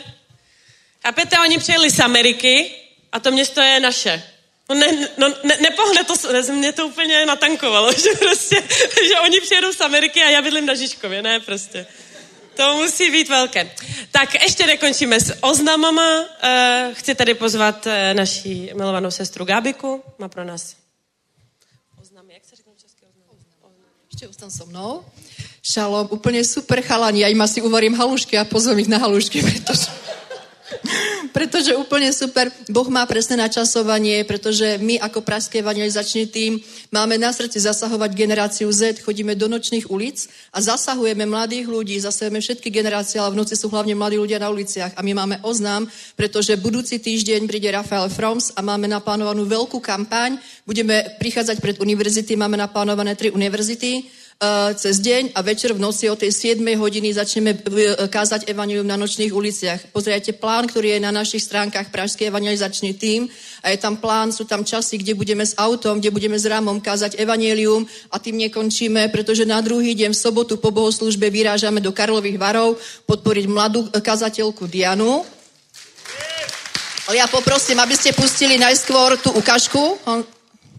[1.02, 2.70] Chápete, oni přijeli z Ameriky
[3.12, 4.22] a to město je naše.
[4.68, 8.62] No, ne, no ne, nepohne to, s- mě to úplně natankovalo, že prostě,
[9.08, 11.86] že oni přijedou z Ameriky a já bydlím na Žižkově, ne prostě.
[12.56, 13.70] To musí být velké.
[14.10, 16.20] Tak ještě nekončíme s oznamama.
[16.20, 16.26] Uh,
[16.94, 20.02] chci tady pozvat uh, naší milovanou sestru Gábiku.
[20.18, 20.76] Má pro nás
[22.02, 22.34] oznamy.
[22.34, 23.36] Jak se řekne český oznam?
[24.12, 25.04] Ešte ostan so mnou.
[25.62, 27.20] Šalom, úplne super chalani.
[27.20, 29.90] Ja im asi uvarím halušky a pozvem ich na halušky, pretože...
[31.36, 32.50] pretože úplne super.
[32.66, 36.58] Boh má presné načasovanie, pretože my ako Pražský evangelizačný tým
[36.90, 42.42] máme na srdci zasahovať generáciu Z, chodíme do nočných ulic a zasahujeme mladých ľudí, zasahujeme
[42.42, 45.86] všetky generácie, ale v noci sú hlavne mladí ľudia na uliciach a my máme oznám,
[46.18, 52.34] pretože budúci týždeň príde Rafael Froms a máme naplánovanú veľkú kampaň, budeme prichádzať pred univerzity,
[52.34, 54.25] máme naplánované tri univerzity,
[54.76, 59.00] cez deň a večer v noci o tej 7 hodiny začneme uh, kázať evangelium na
[59.00, 59.96] nočných uliciach.
[59.96, 63.32] Pozrite plán, ktorý je na našich stránkach Pražský evangelizačný tým
[63.64, 66.76] a je tam plán, sú tam časy, kde budeme s autom, kde budeme s rámom
[66.84, 71.96] kázať evangelium a tým nekončíme, pretože na druhý deň v sobotu po bohoslužbe vyrážame do
[71.96, 72.76] Karlových varov
[73.08, 75.24] podporiť mladú kazateľku Dianu.
[77.08, 79.96] Ale ja poprosím, aby ste pustili najskôr tú ukážku.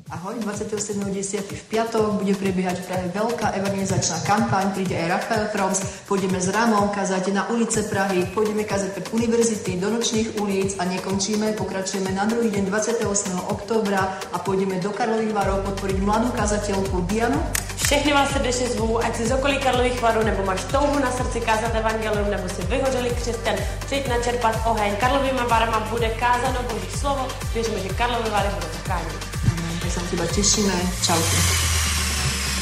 [0.08, 1.44] Ahoj, 27.10.
[1.52, 6.48] v piatok bude prebiehať v Prahe veľká evangelizačná kampaň, príde aj Rafael Froms, pôjdeme s
[6.48, 12.16] Ramom kazať na ulice Prahy, pôjdeme kazať pred univerzity, do nočných ulic a nekončíme, pokračujeme
[12.16, 13.04] na druhý deň 28.
[13.52, 17.44] oktobra a pôjdeme do Karlových varov podporiť mladú kazateľku Dianu.
[17.76, 21.44] Všechny vás srdečně zvu, ať si z okolí Karlových varů, nebo máš touhu na srdci
[21.44, 23.56] kázat evangelium, nebo si vyhořeli křesťan,
[23.86, 24.96] přijď načerpat oheň.
[25.04, 29.27] Karlovýma varama bude kázano Boží slovo, věříme, že Karlovy vary budou zachráněny.
[29.88, 30.76] Tak sa na teba tešíme.
[31.00, 31.77] Čaute.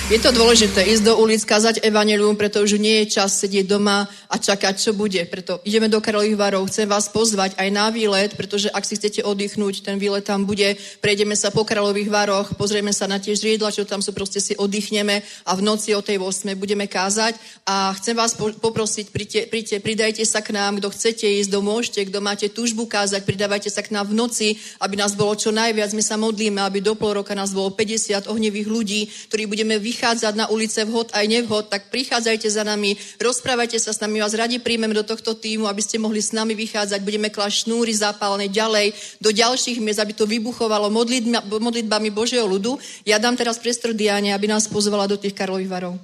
[0.06, 4.06] Je to dôležité ísť do ulic, kázať evanelium, pretože už nie je čas sedieť doma
[4.30, 5.18] a čakať, čo bude.
[5.26, 6.70] Preto ideme do Karlových varov.
[6.70, 10.78] Chcem vás pozvať aj na výlet, pretože ak si chcete oddychnúť, ten výlet tam bude.
[11.02, 14.54] Prejdeme sa po Karlových varoch, pozrieme sa na tie žriedla, čo tam sú, proste si
[14.54, 17.42] oddychneme a v noci o tej 8 budeme kázať.
[17.66, 21.60] A chcem vás po- poprosiť, príďte, príďte, pridajte sa k nám, kto chcete ísť, kto
[21.66, 24.48] môžete, kto máte túžbu kázať, pridávajte sa k nám v noci,
[24.86, 25.98] aby nás bolo čo najviac.
[25.98, 30.36] My sa modlíme, aby do pol roka nás bolo 50 ohnevých ľudí, ktorí budeme vychádzať
[30.36, 34.60] na ulice vhod aj nevhod, tak prichádzajte za nami, rozprávajte sa s nami, vás radi
[34.60, 38.92] príjmeme do tohto týmu, aby ste mohli s nami vychádzať, budeme klásť šnúry zápalné ďalej
[39.24, 42.76] do ďalších miest, aby to vybuchovalo modlitba, modlitbami Božieho ľudu.
[43.08, 45.96] Ja dám teraz priestor Diane, aby nás pozvala do tých Karlových varov.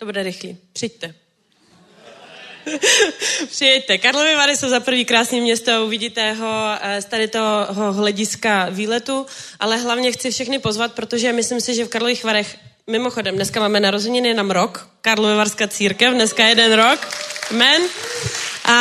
[0.00, 0.56] To bude rychlý.
[0.72, 1.31] Přijďte.
[3.48, 3.98] Přijďte.
[3.98, 9.26] Karlovy Vary jsou za prvý krásné město, uvidíte ho eh, z tady toho hlediska výletu,
[9.60, 12.56] ale hlavně chci všechny pozvat, protože myslím si, že v Karlových Varech,
[12.86, 17.08] mimochodem, dneska máme narozeniny nám rok, Karlovy Varská církev, dneska jeden rok,
[17.50, 17.82] amen.
[18.64, 18.74] A,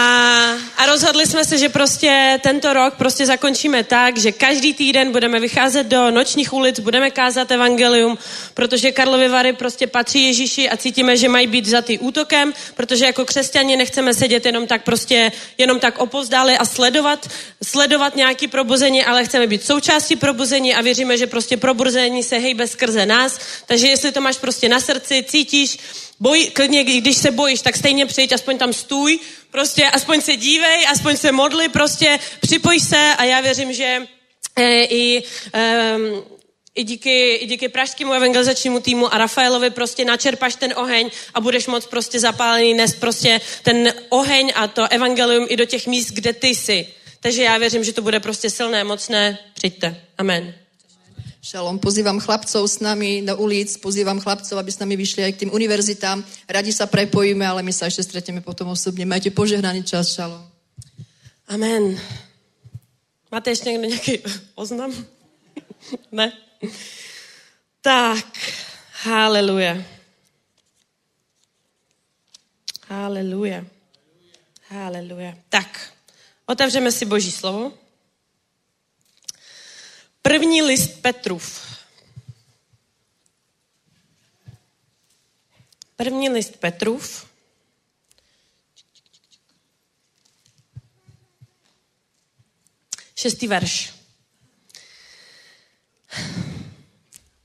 [0.78, 5.40] a rozhodli jsme se, že prostě tento rok prostě zakončíme tak, že každý týden budeme
[5.40, 8.18] vycházet do nočních ulic, budeme kázat evangelium,
[8.54, 13.26] protože Karlovy Vary prostě patří Ježíši a cítíme, že mají být vzatý útokem, protože jako
[13.26, 17.30] křesťani nechceme sedět jenom tak prostě, jenom tak opozdáli a sledovat,
[17.64, 22.68] sledovat nějaký probuzení, ale chceme být součástí probuzení a věříme, že prostě probuzení se hejbe
[22.68, 23.40] skrze nás.
[23.66, 25.78] Takže jestli to máš prostě na srdci, cítíš,
[26.22, 29.20] boj, klidně, když se bojíš, tak stejně přijď, aspoň tam stůj,
[29.52, 34.08] prostě aspoň se dívej, aspoň se modli, prostě připoj se a já věřím, že
[34.56, 35.24] e, i
[35.96, 36.24] um,
[36.76, 41.68] i díky, i díky pražskému evangelizačnímu týmu a Rafaelovi prostě načerpaš ten oheň a budeš
[41.68, 46.34] moc prostě zapálený nést prostě ten oheň a to evangelium i do těch míst, kde
[46.34, 46.88] ty jsi.
[47.20, 49.38] Takže já věřím, že to bude prostě silné, mocné.
[49.54, 50.02] Přijďte.
[50.18, 50.61] Amen.
[51.42, 55.40] Šalom, pozývam chlapcov s nami do ulic, pozývam chlapcov, aby s nami vyšli aj k
[55.42, 56.22] tým univerzitám.
[56.46, 59.10] Radi sa prepojíme, ale my sa ešte stretneme potom osobne.
[59.10, 60.38] Majte požehnaný čas, šalom.
[61.50, 61.98] Amen.
[63.32, 64.20] Máte ještě někdo nějaký
[64.56, 64.94] oznam?
[66.12, 66.34] ne?
[67.82, 68.38] Tak,
[69.02, 69.82] haleluja.
[72.86, 73.66] Haleluja.
[74.70, 75.34] Haleluja.
[75.50, 75.90] Tak,
[76.46, 77.81] otevřeme si Boží slovo.
[80.22, 81.62] První list Petrův.
[85.96, 87.26] První list Petrův.
[93.16, 93.94] Šestý verš.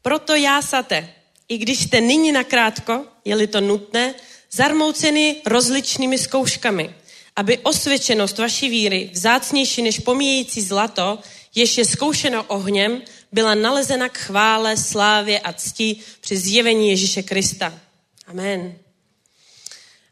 [0.03, 1.15] Proto jásate,
[1.49, 4.15] i když jste nyní nakrátko, je-li to nutné,
[4.51, 6.95] zarmouceny rozličnými zkouškami,
[7.37, 11.19] aby osvědčenost vaší víry, vzácnější než pomíjející zlato,
[11.57, 13.03] jež je zkoušeno ohněm,
[13.33, 17.81] byla nalezena k chvále, slávě a cti při zjevení Ježíše Krista.
[18.27, 18.75] Amen.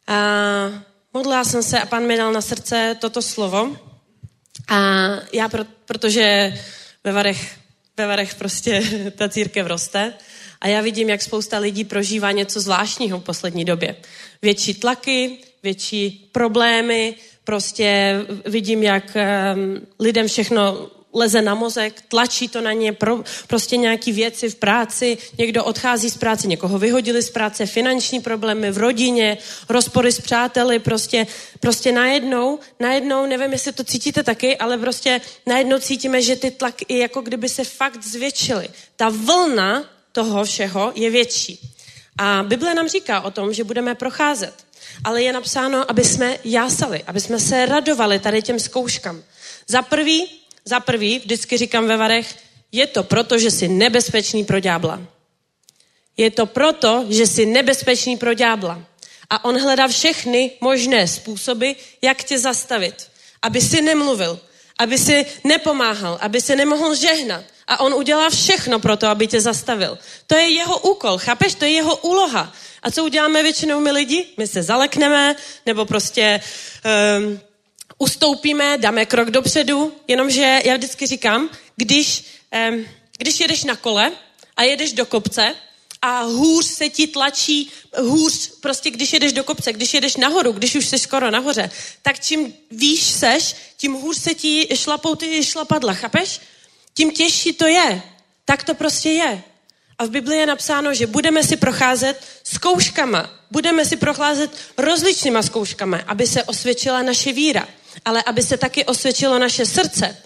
[0.06, 0.16] A
[1.14, 3.76] modlila jsem se a pan mi dal na srdce toto slovo.
[4.68, 6.58] A já, pro, protože
[7.04, 7.58] ve Varech,
[7.96, 8.82] ve Varech prostě
[9.16, 10.14] ta církev roste,
[10.60, 13.96] a já vidím, jak spousta lidí prožívá něco zvláštního v poslední době.
[14.42, 17.14] Větší tlaky, větší problémy,
[17.44, 18.16] prostě
[18.46, 24.12] vidím, jak um, lidem všechno leze na mozek, tlačí to na ně, pro, prostě nějaký
[24.12, 29.38] věci v práci, někdo odchází z práce, někoho vyhodili z práce, finanční problémy v rodině,
[29.68, 31.26] rozpory s přáteli, prostě,
[31.60, 36.98] prostě najednou, najednou, nevím, jestli to cítíte taky, ale prostě najednou cítíme, že ty tlaky
[36.98, 38.68] jako kdyby se fakt zvětšily.
[38.96, 41.60] Ta vlna toho všeho je větší.
[42.18, 44.54] A Bible nám říká o tom, že budeme procházet.
[45.04, 49.22] Ale je napsáno, aby jsme jásali, aby jsme se radovali tady těm zkouškám.
[49.68, 50.28] Za prvý,
[50.64, 52.36] za prvý, vždycky říkám ve varech,
[52.72, 55.00] je to proto, že jsi nebezpečný pro ďábla.
[56.16, 58.82] Je to proto, že jsi nebezpečný pro ďábla.
[59.30, 61.70] A on hledá všechny možné způsoby,
[62.02, 63.10] jak tě zastavit.
[63.42, 64.40] Aby si nemluvil,
[64.78, 67.44] aby si nepomáhal, aby si nemohl žehnat.
[67.66, 69.98] A on udělá všechno pro to, aby tě zastavil.
[70.26, 71.54] To je jeho úkol, chápeš?
[71.54, 72.52] To je jeho úloha.
[72.82, 74.26] A co uděláme většinou my lidi?
[74.36, 75.36] My se zalekneme,
[75.66, 76.40] nebo prostě
[77.18, 77.40] um,
[77.98, 82.24] ustoupíme, dáme krok dopředu, jenomže já vždycky říkám, když,
[82.70, 82.84] um,
[83.18, 84.12] když jedeš na kole
[84.56, 85.54] a jedeš do kopce
[86.02, 90.74] a hůř se ti tlačí, hůř prostě když jedeš do kopce, když jedeš nahoru, když
[90.74, 91.70] už jsi skoro nahoře,
[92.02, 96.40] tak čím výš seš, tím hůř se ti šlapou ty šlapadla, chápeš?
[96.94, 98.02] Tím těžší to je.
[98.44, 99.42] Tak to prostě je.
[99.98, 103.30] A v Biblii je napsáno, že budeme si procházet zkouškama.
[103.50, 107.68] Budeme si procházet rozličnýma zkouškama, aby se osvědčila naše víra,
[108.04, 110.16] ale aby se taky osvědčilo naše srdce.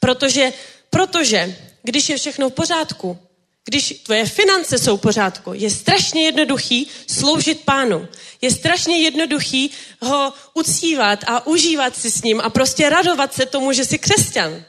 [0.00, 0.52] Protože,
[0.90, 3.18] protože když je všechno v pořádku,
[3.64, 8.08] když tvoje finance jsou v pořádku, je strašně jednoduchý sloužit pánu.
[8.40, 9.70] Je strašně jednoduchý
[10.02, 14.64] ho uctívat a užívat si s ním a prostě radovat se tomu, že jsi křesťan.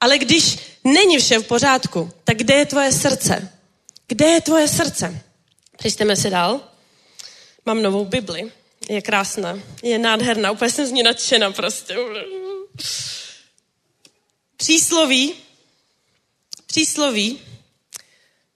[0.00, 3.52] Ale když není vše v pořádku, tak kde je tvoje srdce?
[4.06, 5.22] Kde je tvoje srdce?
[5.76, 6.60] Přečteme si dál.
[7.66, 8.52] Mám novou Bibli.
[8.88, 9.58] Je krásná.
[9.82, 10.50] Je nádherná.
[10.50, 11.96] Úplně jsem z ní nadšena prostě.
[14.56, 15.34] Přísloví.
[16.66, 17.40] Přísloví.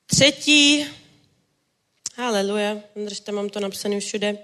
[0.06, 0.86] Třetí.
[2.16, 2.76] Haleluja.
[2.96, 4.38] Držte, mám to napsané všude.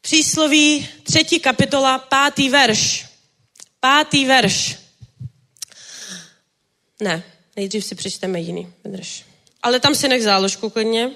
[0.00, 3.06] Přísloví, třetí kapitola, pátý verš.
[3.80, 4.78] Pátý verš.
[7.00, 7.22] Ne,
[7.56, 8.72] nejdřív si přečteme jiný.
[8.84, 9.24] Vydrž.
[9.62, 11.10] Ale tam si nech záložku klidně.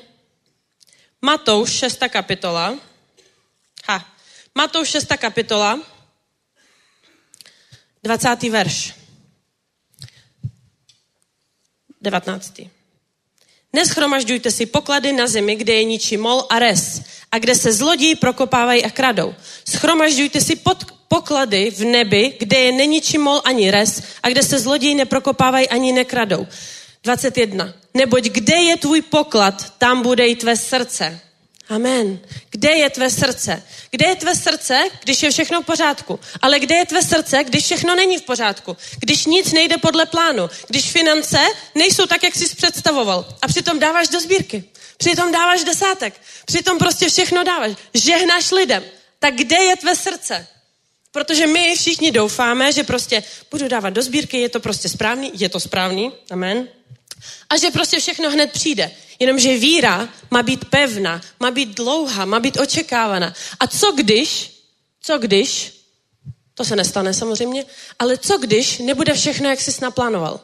[1.22, 2.78] Matouš, šesta kapitola.
[3.86, 4.00] Ha.
[4.54, 5.78] Matouš, šesta kapitola.
[8.02, 8.48] 20.
[8.48, 8.92] verš.
[12.00, 12.68] 19.
[13.72, 17.00] Neschromažďujte si poklady na zemi, kde je ničí mol a res
[17.32, 19.34] a kde se zloději prokopávají a kradou.
[19.68, 24.58] Schromažďujte si pod, poklady v nebi, kde je neničí mol ani res a kde se
[24.58, 26.46] zloději neprokopávají ani nekradou.
[27.02, 27.74] 21.
[27.94, 31.20] Neboť kde je tvůj poklad, tam bude i tvé srdce.
[31.68, 32.20] Amen.
[32.50, 33.62] Kde je tvé srdce?
[33.90, 36.20] Kde je tvé srdce, když je všechno v pořádku?
[36.42, 38.76] Ale kde je tvé srdce, když všechno není v pořádku?
[39.00, 40.50] Když nic nejde podle plánu?
[40.68, 41.38] Když finance
[41.74, 43.36] nejsou tak, jak jsi představoval?
[43.42, 44.64] A přitom dáváš do sbírky.
[44.96, 46.20] Přitom dáváš desátek.
[46.44, 47.72] Přitom prostě všechno dáváš.
[47.94, 48.84] Žehnáš lidem.
[49.18, 50.46] Tak kde je tvé srdce?
[51.12, 55.48] Protože my všichni doufáme, že prostě budu dávat do sbírky, je to prostě správný, je
[55.48, 56.68] to správný, amen.
[57.50, 58.90] A že prostě všechno hned přijde.
[59.18, 63.34] Jenomže víra má být pevná, má být dlouhá, má být očekávaná.
[63.60, 64.52] A co když,
[65.00, 65.72] co když,
[66.54, 67.64] to se nestane samozřejmě,
[67.98, 70.40] ale co když nebude všechno, jak jsi naplánoval?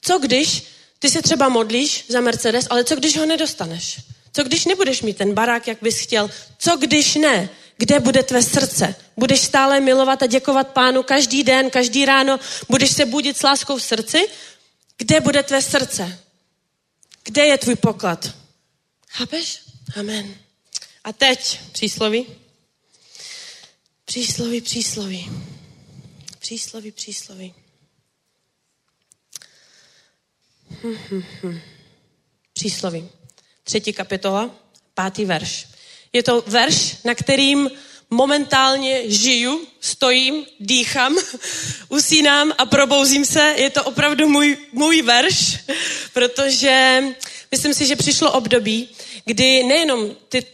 [0.00, 0.66] Co když
[0.98, 4.00] ty se třeba modlíš za Mercedes, ale co když ho nedostaneš?
[4.32, 6.30] Co když nebudeš mít ten barák, jak bys chtěl?
[6.58, 7.48] Co když ne?
[7.76, 8.94] Kde bude tvé srdce?
[9.16, 12.40] Budeš stále milovat a děkovat pánu každý den, každý ráno?
[12.68, 14.28] Budeš se budit s láskou v srdci?
[14.96, 16.18] Kde bude tvé srdce?
[17.22, 18.36] Kde je tvůj poklad?
[19.08, 19.62] Chápeš?
[19.96, 20.34] Amen.
[21.04, 22.26] A teď přísloví.
[24.04, 25.30] Přísloví, přísloví.
[26.38, 27.54] Přísloví, přísloví.
[32.52, 33.08] Přísloví.
[33.64, 34.50] Třetí kapitola,
[34.94, 35.68] pátý verš.
[36.12, 37.70] Je to verš, na kterým
[38.10, 41.16] momentálně žiju, stojím, dýchám,
[41.88, 43.54] usínám a probouzím se.
[43.56, 45.58] Je to opravdu můj, můj verš,
[46.12, 47.04] protože
[47.50, 48.88] myslím si, že přišlo období,
[49.24, 50.44] kdy nejenom ty,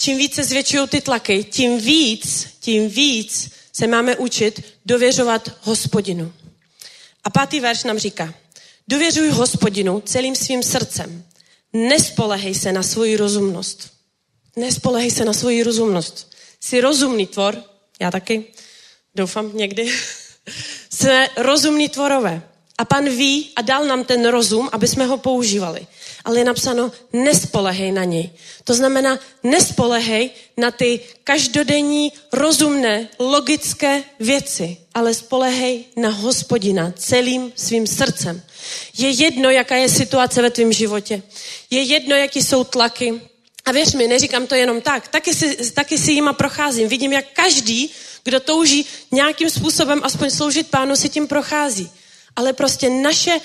[0.00, 6.32] čím více zvětšují ty tlaky, tím víc, tím víc se máme učit dověřovat hospodinu.
[7.24, 8.34] A pátý verš nám říká,
[8.88, 11.24] dověřuj hospodinu celým svým srdcem.
[11.72, 13.90] Nespolehej se na svoji rozumnost.
[14.56, 16.31] Nespolehej se na svoji rozumnost.
[16.64, 17.64] Jsi rozumný tvor,
[18.00, 18.44] já taky,
[19.14, 19.92] doufám někdy.
[20.90, 22.42] Jsme rozumní tvorové.
[22.78, 25.86] A pan ví a dal nám ten rozum, aby jsme ho používali.
[26.24, 28.30] Ale je napsáno, nespolehej na něj.
[28.64, 37.86] To znamená, nespolehej na ty každodenní, rozumné, logické věci, ale spolehej na hospodina celým svým
[37.86, 38.42] srdcem.
[38.98, 41.22] Je jedno, jaká je situace ve tvém životě.
[41.70, 43.20] Je jedno, jaký jsou tlaky.
[43.64, 45.08] A věř mi, neříkám to jenom tak.
[45.08, 46.88] Taky si, taky si jima procházím.
[46.88, 47.90] Vidím, jak každý,
[48.24, 51.90] kdo touží nějakým způsobem aspoň sloužit pánu, si tím prochází.
[52.36, 53.40] Ale prostě naše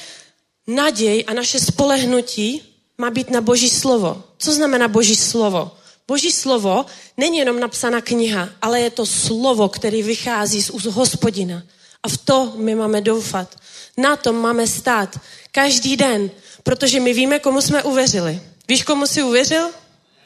[0.68, 2.61] naděj a naše spolehnutí
[2.97, 4.24] má být na Boží slovo.
[4.38, 5.72] Co znamená Boží slovo?
[6.07, 6.86] Boží slovo
[7.18, 11.63] není jenom napsaná kniha, ale je to slovo, který vychází z úst hospodina.
[12.03, 13.55] A v to my máme doufat.
[13.97, 15.20] Na tom máme stát
[15.51, 16.32] každý den,
[16.63, 18.41] protože my víme, komu jsme uvěřili.
[18.68, 19.70] Víš, komu jsi uvěřil?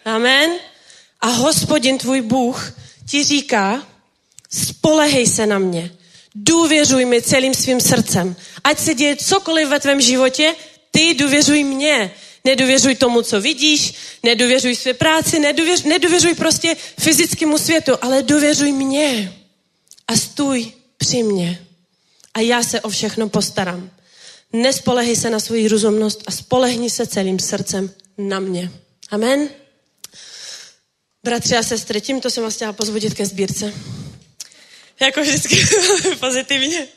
[0.05, 0.51] Amen.
[1.21, 2.73] A hospodin tvůj Bůh
[3.09, 3.87] ti říká,
[4.49, 5.91] spolehej se na mě.
[6.35, 8.35] Důvěřuj mi celým svým srdcem.
[8.63, 10.55] Ať se děje cokoliv ve tvém životě,
[10.91, 12.11] ty důvěřuj mě.
[12.43, 13.93] Nedůvěřuj tomu, co vidíš,
[14.23, 19.33] nedůvěřuj své práci, nedůvěř, nedůvěřuj prostě fyzickému světu, ale důvěřuj mě.
[20.07, 21.65] A stůj při mně.
[22.33, 23.89] A já se o všechno postarám.
[24.53, 28.71] Nespolehej se na svoji rozumnost a spolehni se celým srdcem na mě.
[29.09, 29.49] Amen.
[31.23, 33.73] Bratři a sestry, tímto jsem vás chtěla pozvodit ke sbírce.
[34.99, 35.67] Jako vždycky
[36.19, 36.87] pozitivně.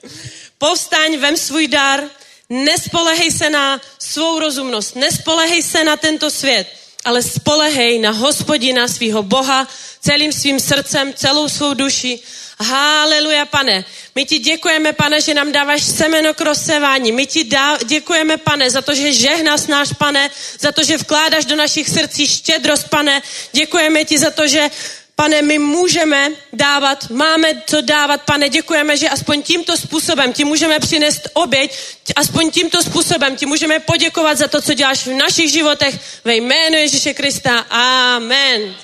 [0.58, 2.04] Povstaň, vem svůj dar,
[2.50, 6.68] nespolehej se na svou rozumnost, nespolehej se na tento svět,
[7.04, 9.68] ale spolehej na hospodina svého Boha
[10.00, 12.20] celým svým srdcem, celou svou duši.
[12.60, 13.84] Haleluja, pane.
[14.14, 17.12] My ti děkujeme, pane, že nám dáváš semeno k rozsevání.
[17.12, 20.30] My ti dá, děkujeme, pane, za to, že žehnáš náš, pane,
[20.60, 23.22] za to, že vkládáš do našich srdcí štědrost, pane.
[23.52, 24.70] Děkujeme ti za to, že
[25.16, 30.80] Pane, my můžeme dávat, máme co dávat, pane, děkujeme, že aspoň tímto způsobem ti můžeme
[30.80, 31.78] přinést oběť,
[32.16, 35.94] aspoň tímto způsobem ti můžeme poděkovat za to, co děláš v našich životech
[36.24, 37.58] ve jménu Ježíše Krista.
[37.58, 38.74] Amen.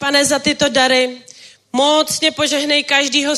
[0.00, 1.16] Pane, za tyto dary.
[1.72, 3.34] Mocně požehnej každýho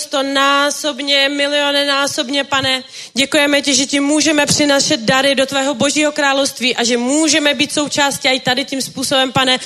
[1.29, 2.85] miliony násobně, pane.
[3.15, 7.73] Děkujeme ti, že ti můžeme přinašet dary do tvého božího království a že můžeme být
[7.73, 9.59] součástí i tady tím způsobem, pane,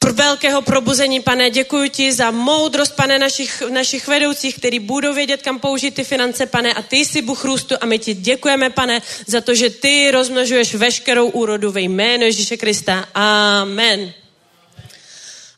[0.00, 1.50] pr- velkého probuzení, pane.
[1.50, 6.46] Děkuji ti za moudrost, pane, našich, našich vedoucích, který budou vědět, kam použít ty finance,
[6.46, 6.74] pane.
[6.74, 10.74] A ty jsi Bůh růstu a my ti děkujeme, pane, za to, že ty rozmnožuješ
[10.74, 13.08] veškerou úrodu ve jménu Ježíše Krista.
[13.14, 14.21] Amen.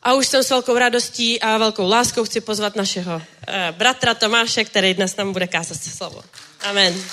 [0.05, 4.63] A už jsem s velkou radostí a velkou láskou chci pozvat našeho eh, bratra Tomáše,
[4.63, 6.23] který dnes nám bude kázat slovo.
[6.61, 7.03] Amen.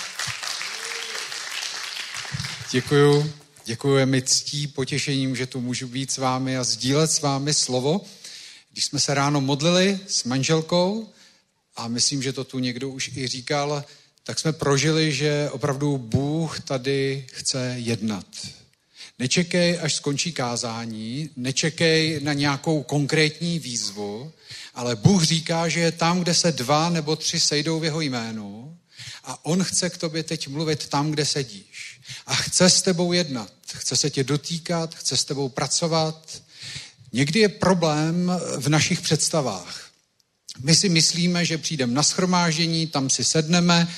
[2.70, 3.32] Děkuju.
[3.64, 8.00] Děkuju, mi ctí, potěšením, že tu můžu být s vámi a sdílet s vámi slovo.
[8.72, 11.08] Když jsme se ráno modlili s manželkou,
[11.76, 13.84] a myslím, že to tu někdo už i říkal,
[14.22, 18.26] tak jsme prožili, že opravdu Bůh tady chce jednat.
[19.22, 24.32] Nečekej, až skončí kázání, nečekej na nějakou konkrétní výzvu,
[24.74, 28.78] ale Bůh říká, že je tam, kde se dva nebo tři sejdou v jeho jménu
[29.24, 32.00] a on chce k tobě teď mluvit tam, kde sedíš.
[32.26, 36.42] A chce s tebou jednat, chce se tě dotýkat, chce s tebou pracovat.
[37.12, 39.90] Někdy je problém v našich představách.
[40.60, 43.88] My si myslíme, že přijdeme na schromáždění, tam si sedneme,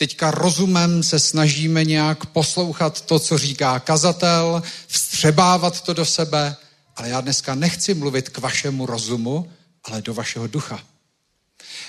[0.00, 6.56] teďka rozumem se snažíme nějak poslouchat to, co říká kazatel, vstřebávat to do sebe,
[6.96, 9.52] ale já dneska nechci mluvit k vašemu rozumu,
[9.84, 10.80] ale do vašeho ducha.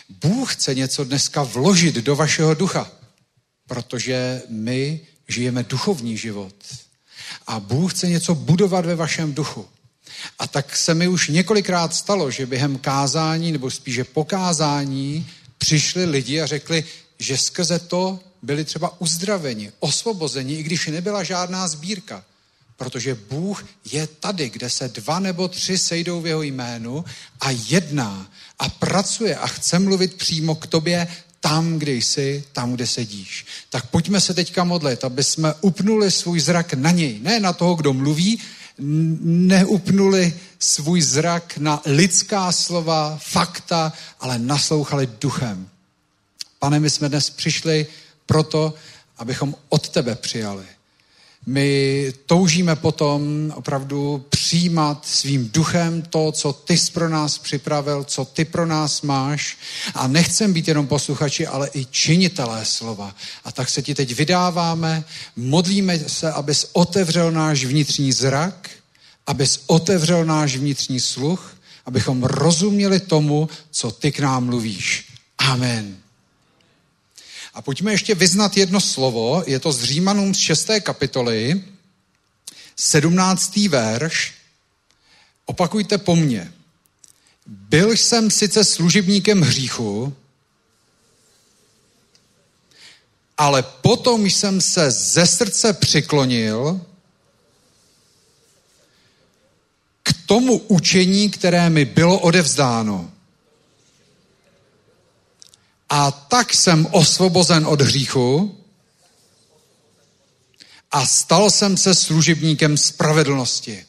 [0.10, 2.92] Bůh chce něco dneska vložit do vašeho ducha,
[3.68, 6.56] protože my žijeme duchovní život.
[7.48, 9.66] A Bůh chce něco budovat ve vašem duchu.
[10.40, 15.28] A tak se mi už několikrát stalo, že během kázání, nebo spíše pokázání,
[15.58, 16.84] přišli lidi a řekli,
[17.22, 22.23] že skrze to byli třeba uzdraveni, osvobozeni, i když nebyla žádná sbírka.
[22.77, 27.06] Protože Bůh je tady, kde se dva nebo tři sejdou v jeho jménu
[27.41, 31.07] a jedná a pracuje a chce mluvit přímo k tobě
[31.39, 33.45] tam, kde jsi, tam, kde sedíš.
[33.69, 37.19] Tak pojďme se teďka modlit, aby jsme upnuli svůj zrak na něj.
[37.22, 38.39] Ne na toho, kdo mluví,
[39.22, 45.70] neupnuli svůj zrak na lidská slova, fakta, ale naslouchali duchem.
[46.64, 47.88] Pane, my jsme dnes přišli
[48.26, 48.74] proto,
[49.18, 50.66] abychom od tebe přijali.
[51.46, 53.22] My toužíme potom
[53.56, 59.02] opravdu přijímat svým duchem to, co ty jsi pro nás připravil, co ty pro nás
[59.02, 59.58] máš.
[59.94, 63.16] A nechcem být jenom posluchači, ale i činitelé slova.
[63.44, 65.04] A tak se ti teď vydáváme,
[65.36, 68.70] modlíme se, abys otevřel náš vnitřní zrak,
[69.28, 71.56] abys otevřel náš vnitřní sluch,
[71.86, 75.06] abychom rozuměli tomu, co ty k nám mluvíš.
[75.38, 76.01] Amen.
[77.53, 80.69] A pojďme ještě vyznat jedno slovo, je to z Římanům z 6.
[80.80, 81.64] kapitoly,
[82.76, 83.56] 17.
[83.56, 84.34] verš.
[85.45, 86.53] Opakujte po mně.
[87.45, 90.14] Byl jsem sice služebníkem hříchu,
[93.38, 96.82] ale potom jsem se ze srdce přiklonil
[100.03, 103.11] k tomu učení, které mi bylo odevzdáno.
[105.93, 108.57] A tak jsem osvobozen od hříchu
[110.91, 113.85] a stal jsem se služebníkem spravedlnosti.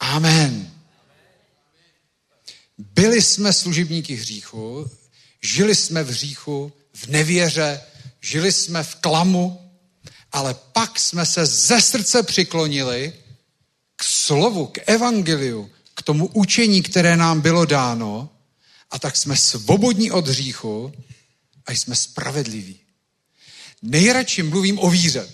[0.00, 0.72] Amen.
[2.78, 4.90] Byli jsme služebníky hříchu,
[5.42, 7.80] žili jsme v hříchu, v nevěře,
[8.20, 9.70] žili jsme v klamu,
[10.32, 13.12] ale pak jsme se ze srdce přiklonili
[13.96, 18.30] k slovu, k evangeliu, k tomu učení, které nám bylo dáno
[18.90, 20.92] a tak jsme svobodní od hříchu
[21.66, 22.80] a jsme spravedliví.
[23.82, 25.28] Nejradši mluvím o víře.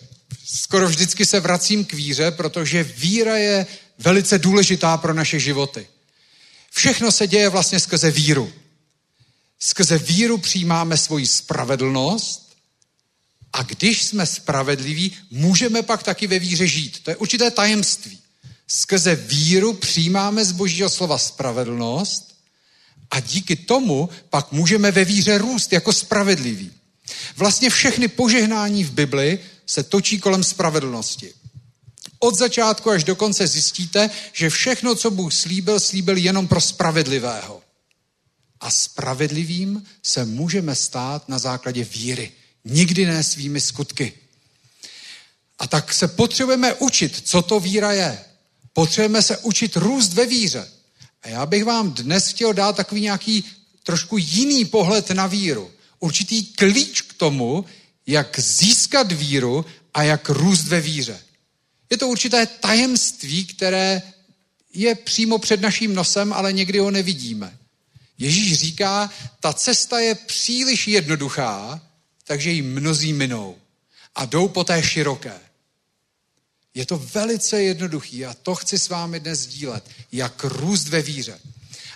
[0.44, 3.66] Skoro vždycky se vracím k víře, protože víra je
[3.98, 5.86] velice důležitá pro naše životy.
[6.70, 8.52] Všechno se děje vlastně skrze víru.
[9.58, 12.56] Skrze víru přijímáme svoji spravedlnost
[13.52, 17.00] a když jsme spravedliví, můžeme pak taky ve víře žít.
[17.02, 18.18] To je určité tajemství.
[18.66, 22.33] Skrze víru přijímáme z božího slova spravedlnost
[23.14, 26.70] a díky tomu pak můžeme ve víře růst jako spravedliví.
[27.36, 31.32] Vlastně všechny požehnání v Bibli se točí kolem spravedlnosti.
[32.18, 37.62] Od začátku až do konce zjistíte, že všechno, co Bůh slíbil, slíbil jenom pro spravedlivého.
[38.60, 42.32] A spravedlivým se můžeme stát na základě víry.
[42.64, 44.12] Nikdy ne svými skutky.
[45.58, 48.24] A tak se potřebujeme učit, co to víra je.
[48.72, 50.73] Potřebujeme se učit růst ve víře.
[51.24, 53.44] A já bych vám dnes chtěl dát takový nějaký
[53.82, 55.70] trošku jiný pohled na víru.
[56.00, 57.64] Určitý klíč k tomu,
[58.06, 59.64] jak získat víru
[59.94, 61.20] a jak růst ve víře.
[61.90, 64.02] Je to určité tajemství, které
[64.74, 67.58] je přímo před naším nosem, ale někdy ho nevidíme.
[68.18, 69.10] Ježíš říká,
[69.40, 71.80] ta cesta je příliš jednoduchá,
[72.24, 73.56] takže ji mnozí minou
[74.14, 75.40] a jdou po té široké.
[76.74, 81.40] Je to velice jednoduchý a to chci s vámi dnes sdílet, jak růst ve víře.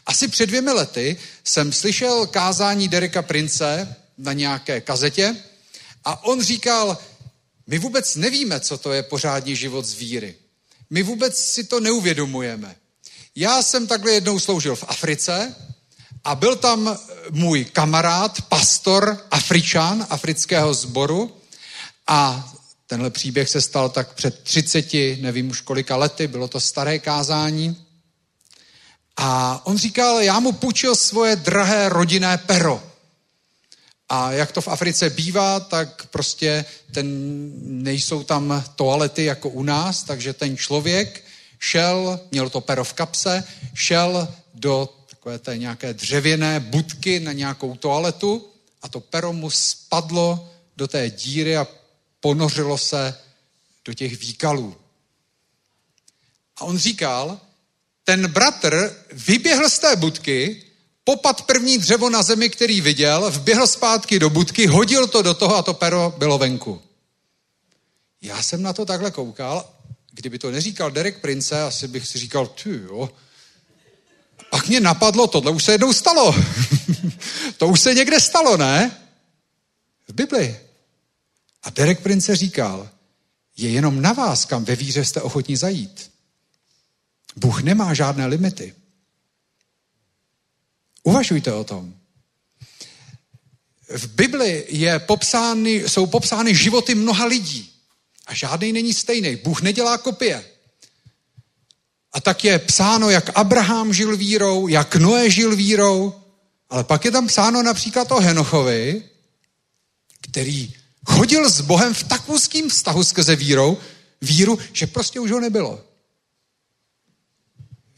[0.06, 5.36] Asi před dvěmi lety jsem slyšel kázání Dereka Prince na nějaké kazetě
[6.05, 6.98] a on říkal,
[7.66, 10.34] my vůbec nevíme, co to je pořádný život z víry.
[10.90, 12.76] My vůbec si to neuvědomujeme.
[13.36, 15.55] Já jsem takhle jednou sloužil v Africe
[16.24, 16.98] a byl tam
[17.30, 21.36] můj kamarád, pastor Afričan, afrického sboru
[22.06, 22.52] a
[22.89, 27.77] tenhle příběh se stal tak před 30, nevím už kolika lety, bylo to staré kázání.
[29.16, 32.82] A on říkal, já mu půjčil svoje drahé rodinné pero.
[34.09, 37.06] A jak to v Africe bývá, tak prostě ten,
[37.82, 41.24] nejsou tam toalety jako u nás, takže ten člověk
[41.59, 43.44] šel, měl to pero v kapse,
[43.74, 48.48] šel do takové té nějaké dřevěné budky na nějakou toaletu
[48.82, 51.66] a to pero mu spadlo do té díry a
[52.20, 53.19] ponořilo se
[53.85, 54.77] do těch výkalů.
[56.57, 57.40] A on říkal,
[58.05, 60.65] ten bratr vyběhl z té budky,
[61.05, 65.57] popad první dřevo na zemi, který viděl, vběhl zpátky do budky, hodil to do toho
[65.57, 66.82] a to pero bylo venku.
[68.23, 69.70] Já jsem na to takhle koukal,
[70.12, 73.11] kdyby to neříkal Derek Prince, asi bych si říkal, ty jo.
[74.51, 76.35] Pak mě napadlo, tohle už se jednou stalo.
[77.57, 78.97] to už se někde stalo, ne?
[80.09, 80.68] V Bibli.
[81.62, 82.90] A Derek Prince říkal,
[83.56, 86.10] je jenom na vás, kam ve víře jste ochotní zajít.
[87.36, 88.74] Bůh nemá žádné limity.
[91.02, 91.94] Uvažujte o tom.
[93.97, 97.72] V Bibli je popsány, jsou popsány životy mnoha lidí.
[98.26, 99.36] A žádný není stejný.
[99.36, 100.44] Bůh nedělá kopie.
[102.12, 106.22] A tak je psáno, jak Abraham žil vírou, jak Noé žil vírou,
[106.70, 109.02] ale pak je tam psáno například o Henochovi,
[110.20, 110.74] který
[111.09, 113.78] chodil s Bohem v tak úzkým vztahu skrze vírou,
[114.20, 115.85] víru, že prostě už ho nebylo.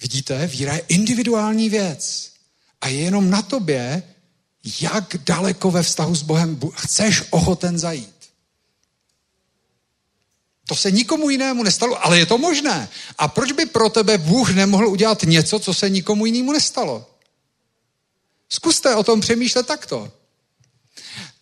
[0.01, 2.31] Vidíte, víra je individuální věc.
[2.81, 4.03] A je jenom na tobě,
[4.81, 8.21] jak daleko ve vztahu s Bohem chceš ochoten zajít.
[10.69, 12.89] To se nikomu jinému nestalo, ale je to možné.
[13.19, 17.11] A proč by pro tebe Bůh nemohl udělat něco, co se nikomu jinému nestalo?
[18.49, 20.13] Zkuste o tom přemýšlet takto.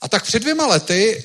[0.00, 1.24] A tak před dvěma lety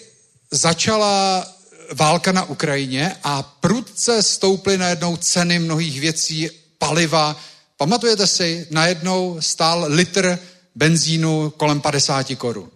[0.53, 1.45] začala
[1.93, 7.39] válka na Ukrajině a prudce stouply najednou ceny mnohých věcí, paliva.
[7.77, 10.39] Pamatujete si, najednou stál litr
[10.75, 12.69] benzínu kolem 50 korun.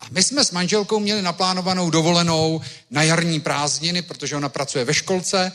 [0.00, 4.94] A my jsme s manželkou měli naplánovanou dovolenou na jarní prázdniny, protože ona pracuje ve
[4.94, 5.52] školce.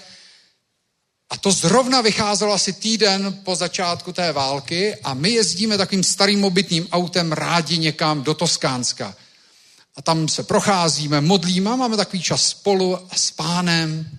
[1.29, 6.43] A to zrovna vycházelo asi týden po začátku té války a my jezdíme takovým starým
[6.43, 9.15] obytným autem rádi někam do Toskánska.
[9.99, 14.09] A tam se procházíme, modlíme a máme takový čas spolu a s pánem.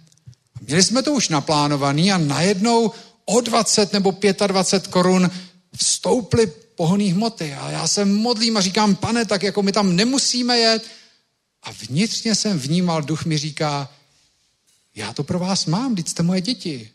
[0.67, 2.91] Měli jsme to už naplánovaný a najednou
[3.25, 4.15] o 20 nebo
[4.47, 5.31] 25 korun
[5.77, 7.55] vstouply pohonný hmoty.
[7.55, 10.85] A já se modlím a říkám, pane, tak jako my tam nemusíme jet.
[11.63, 13.91] A vnitřně jsem vnímal, duch mi říká,
[14.95, 16.91] já to pro vás mám, teď jste moje děti.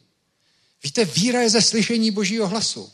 [0.84, 2.90] Víte, víra je ze slyšení božího hlasu.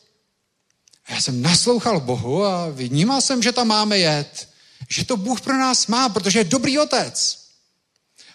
[1.05, 4.50] A já jsem naslouchal Bohu a vnímal jsem, že tam máme jet.
[4.91, 7.39] Že to Bůh pro nás má, protože je dobrý otec.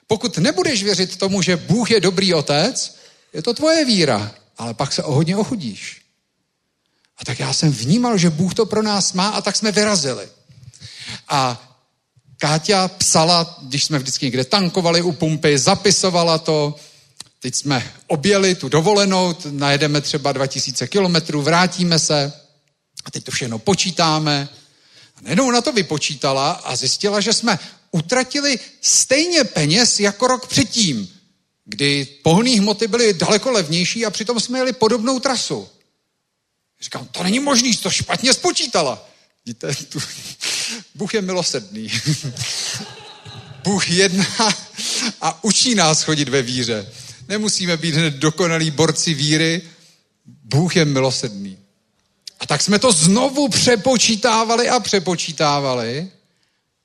[0.07, 2.97] Pokud nebudeš věřit tomu, že Bůh je dobrý otec,
[3.33, 6.03] je to tvoje víra, ale pak se o hodně ochudíš.
[7.19, 10.29] A tak já jsem vnímal, že Bůh to pro nás má a tak jsme vyrazili.
[11.29, 11.63] A
[12.39, 16.75] Káťa psala, když jsme vždycky někde tankovali u pumpy, zapisovala to,
[17.41, 22.33] teď jsme objeli tu dovolenou, najedeme třeba 2000 kilometrů, vrátíme se
[23.05, 24.49] a teď to všechno počítáme.
[25.17, 27.59] A najednou na to vypočítala a zjistila, že jsme
[27.91, 31.09] utratili stejně peněz jako rok předtím,
[31.65, 35.69] kdy pohonné hmoty byly daleko levnější a přitom jsme jeli podobnou trasu.
[36.81, 39.09] Říkám, to není možný, to špatně spočítala.
[39.47, 39.99] Víte, tu,
[40.95, 41.93] Bůh je milosedný.
[43.65, 44.27] Bůh jedná
[45.21, 46.93] a učí nás chodit ve víře.
[47.29, 49.63] Nemusíme být hned dokonalí borci víry.
[50.27, 51.59] Bůh je milosedný.
[52.41, 56.11] A tak jsme to znovu přepočítávali a přepočítávali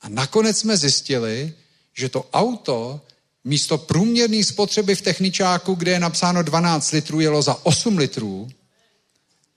[0.02, 1.54] a nakonec jsme zjistili,
[1.94, 3.02] že to auto
[3.44, 8.50] místo průměrné spotřeby v techničáku, kde je napsáno 12 litrů, jelo za 8 litrů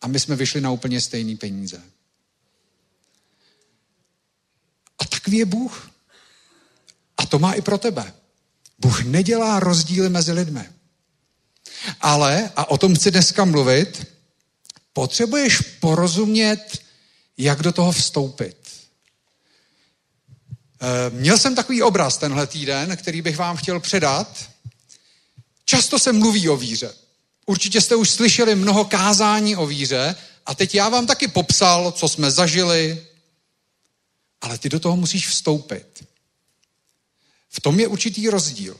[0.01, 1.83] a my jsme vyšli na úplně stejný peníze.
[4.99, 5.91] A takový je Bůh.
[7.17, 8.13] A to má i pro tebe.
[8.79, 10.69] Bůh nedělá rozdíly mezi lidmi.
[12.01, 14.14] Ale, a o tom chci dneska mluvit,
[14.95, 16.79] potřebuješ porozumět,
[17.39, 18.57] jak do toho vstoupit.
[20.81, 24.51] Eh, měl jsem takový obraz tenhle týden, který bych vám chtěl předat.
[25.65, 26.95] Často se mluví o víře.
[27.47, 30.17] Určitě jste už slyšeli mnoho kázání o víře
[30.47, 33.07] a teď já vám taky popsal, co jsme zažili,
[34.41, 36.05] ale ty do toho musíš vstoupit.
[37.49, 38.77] V tom je určitý rozdíl.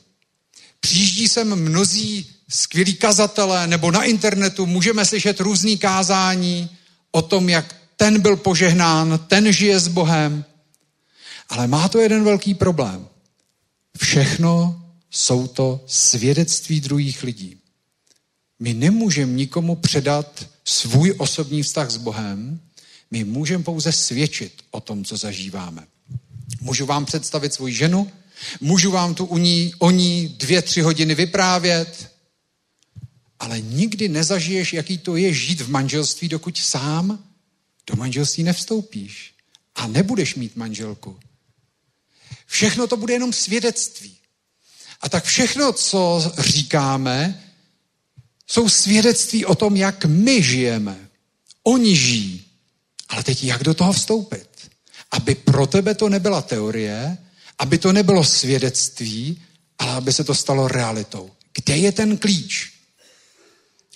[0.81, 6.71] Přijíždí sem mnozí skvělí kazatelé, nebo na internetu můžeme slyšet různý kázání
[7.11, 10.45] o tom, jak ten byl požehnán, ten žije s Bohem.
[11.49, 13.09] Ale má to jeden velký problém.
[13.99, 17.57] Všechno jsou to svědectví druhých lidí.
[18.59, 22.61] My nemůžeme nikomu předat svůj osobní vztah s Bohem,
[23.11, 25.87] my můžeme pouze svědčit o tom, co zažíváme.
[26.61, 28.13] Můžu vám představit svoji ženu,
[28.61, 32.14] můžu vám tu o ní, o ní dvě, tři hodiny vyprávět,
[33.41, 37.25] ale nikdy nezažiješ, jaký to je žít v manželství, dokud sám
[37.87, 39.35] do manželství nevstoupíš.
[39.75, 41.19] A nebudeš mít manželku.
[42.47, 44.17] Všechno to bude jenom svědectví.
[45.01, 47.45] A tak všechno, co říkáme,
[48.47, 51.09] jsou svědectví o tom, jak my žijeme.
[51.63, 52.45] Oni žijí.
[53.09, 54.49] Ale teď jak do toho vstoupit?
[55.11, 57.19] Aby pro tebe to nebyla teorie,
[57.59, 59.43] aby to nebylo svědectví,
[59.79, 61.31] ale aby se to stalo realitou.
[61.55, 62.74] Kde je ten klíč?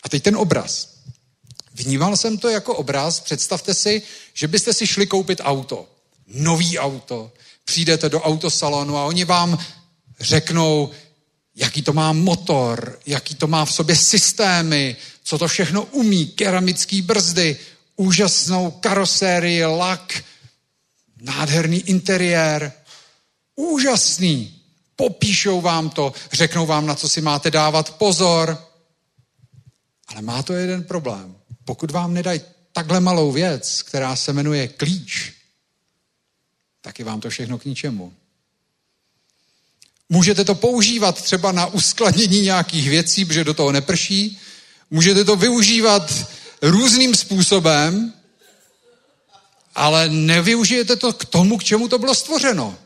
[0.03, 0.99] A teď ten obraz.
[1.75, 4.03] Vnímal jsem to jako obraz, představte si,
[4.35, 5.89] že byste si šli koupit auto.
[6.27, 7.33] Nový auto.
[7.65, 9.59] Přijdete do autosalonu a oni vám
[10.21, 10.91] řeknou,
[11.57, 17.03] jaký to má motor, jaký to má v sobě systémy, co to všechno umí, keramický
[17.03, 17.57] brzdy,
[17.97, 20.25] úžasnou karosérii, lak,
[21.21, 22.73] nádherný interiér,
[23.57, 24.55] úžasný.
[24.97, 28.68] Popíšou vám to, řeknou vám, na co si máte dávat pozor.
[30.09, 31.37] Ale má to jeden problém.
[31.65, 32.41] Pokud vám nedají
[32.73, 35.33] takhle malou věc, která se jmenuje klíč,
[36.81, 38.13] tak je vám to všechno k ničemu.
[40.09, 44.39] Můžete to používat třeba na uskladnění nějakých věcí, protože do toho neprší.
[44.91, 46.27] Můžete to využívat
[46.63, 48.13] různým způsobem,
[49.75, 52.79] ale nevyužijete to k tomu, k čemu to bylo stvořeno.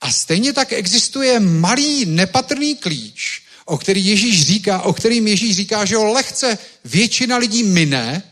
[0.00, 5.84] A stejně tak existuje malý nepatrný klíč, o který Ježíš říká, o kterým Ježíš říká,
[5.84, 8.22] že ho lehce většina lidí mine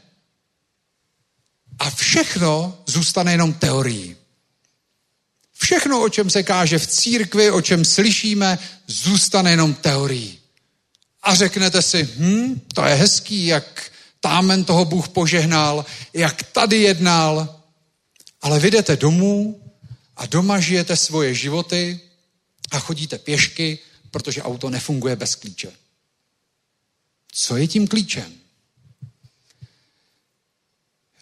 [1.79, 4.17] a všechno zůstane jenom teorií.
[5.59, 10.39] Všechno, o čem se káže v církvi, o čem slyšíme, zůstane jenom teorií.
[11.23, 13.91] A řeknete si, hm, to je hezký, jak
[14.21, 17.55] támen toho Bůh požehnal, jak tady jednal,
[18.41, 19.63] Ale vy jdete domů
[20.17, 22.01] a doma žijete svoje životy
[22.71, 23.79] a chodíte pěšky,
[24.11, 25.73] protože auto nefunguje bez klíče.
[27.33, 28.35] Co je tím klíčem?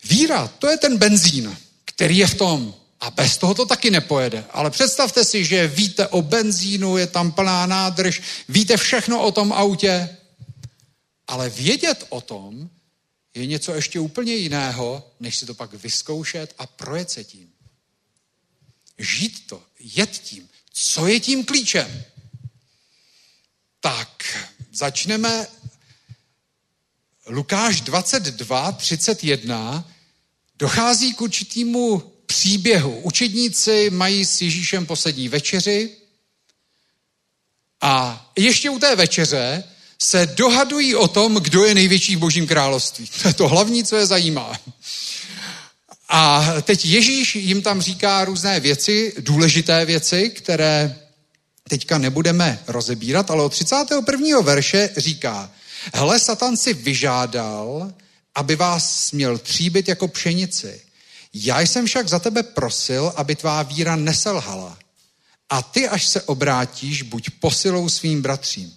[0.05, 2.75] Víra, to je ten benzín, který je v tom.
[3.01, 4.45] A bez toho to taky nepojede.
[4.51, 9.53] Ale představte si, že víte o benzínu, je tam plná nádrž, víte všechno o tom
[9.53, 10.17] autě,
[11.27, 12.71] ale vědět o tom
[13.35, 17.49] je něco ještě úplně jiného, než si to pak vyzkoušet a projet se tím.
[18.99, 20.49] Žít to, jet tím.
[20.73, 22.05] Co je tím klíčem?
[23.87, 24.39] Tak,
[24.73, 25.47] začneme
[27.27, 29.89] Lukáš 22, 31.
[30.59, 33.01] Dochází k určitému příběhu.
[33.01, 35.91] Učedníci mají s Ježíšem poslední večeři
[37.81, 39.65] a ještě u té večeře
[39.99, 43.07] se dohadují o tom, kdo je největší v božím království.
[43.23, 44.61] To je to hlavní, co je zajímá.
[46.09, 51.06] A teď Ježíš jim tam říká různé věci, důležité věci, které
[51.69, 54.41] teďka nebudeme rozebírat, ale od 31.
[54.41, 55.51] verše říká,
[55.95, 57.93] hele, Satan si vyžádal,
[58.35, 60.81] aby vás směl tříbit jako pšenici.
[61.35, 64.79] Já jsem však za tebe prosil, aby tvá víra neselhala.
[65.51, 68.75] A ty, až se obrátíš, buď posilou svým bratřím.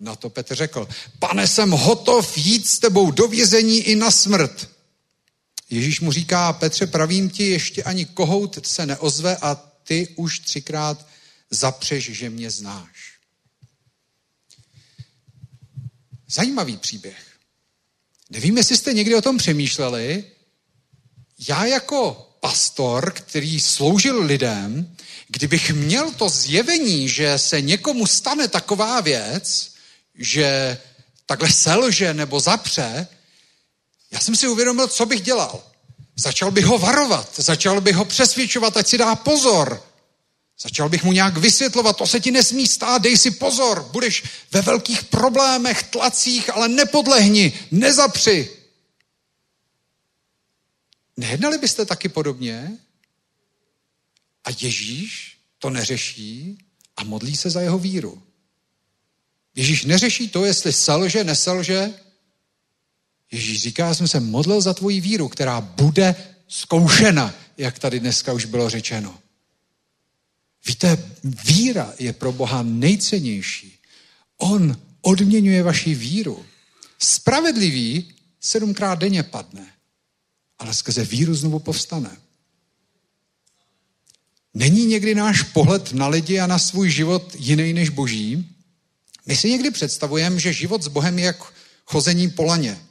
[0.00, 0.88] Na to Petr řekl,
[1.18, 4.68] pane, jsem hotov jít s tebou do vězení i na smrt.
[5.70, 9.54] Ježíš mu říká, Petře, pravím ti, ještě ani kohout se neozve a
[9.84, 11.06] ty už třikrát
[11.52, 13.12] zapřeš, že mě znáš.
[16.28, 17.26] Zajímavý příběh.
[18.30, 20.24] Nevím, jestli jste někdy o tom přemýšleli.
[21.48, 24.96] Já jako pastor, který sloužil lidem,
[25.28, 29.74] kdybych měl to zjevení, že se někomu stane taková věc,
[30.14, 30.78] že
[31.26, 33.06] takhle selže nebo zapře,
[34.10, 35.62] já jsem si uvědomil, co bych dělal.
[36.16, 39.91] Začal bych ho varovat, začal bych ho přesvědčovat, ať si dá pozor.
[40.62, 44.22] Začal bych mu nějak vysvětlovat, to se ti nesmí stát, dej si pozor, budeš
[44.52, 48.50] ve velkých problémech, tlacích, ale nepodlehni, nezapři.
[51.16, 52.78] Nejednali byste taky podobně?
[54.44, 56.58] A Ježíš to neřeší
[56.96, 58.22] a modlí se za jeho víru.
[59.54, 61.94] Ježíš neřeší to, jestli selže, neselže.
[63.30, 68.32] Ježíš říká, já jsem se modlil za tvoji víru, která bude zkoušena, jak tady dneska
[68.32, 69.21] už bylo řečeno.
[70.66, 71.14] Víte,
[71.44, 73.78] víra je pro Boha nejcennější.
[74.38, 76.44] On odměňuje vaši víru.
[76.98, 79.72] Spravedlivý sedmkrát denně padne,
[80.58, 82.16] ale skrze víru znovu povstane.
[84.54, 88.56] Není někdy náš pohled na lidi a na svůj život jiný než boží?
[89.26, 91.52] My si někdy představujeme, že život s Bohem je jak
[91.84, 92.82] chození po laně.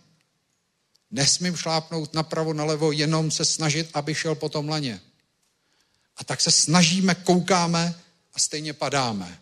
[1.11, 5.01] Nesmím šlápnout napravo, nalevo, jenom se snažit, aby šel po tom laně.
[6.21, 7.95] A tak se snažíme, koukáme
[8.33, 9.39] a stejně padáme.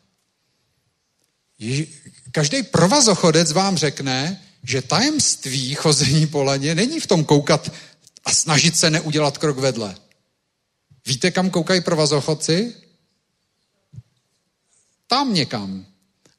[2.32, 7.72] Každý provazochodec vám řekne, že tajemství chození po laně není v tom koukat
[8.26, 9.96] a snažit se neudělat krok vedle.
[11.06, 12.76] Víte, kam koukají provazochodci?
[15.08, 15.86] Tam někam.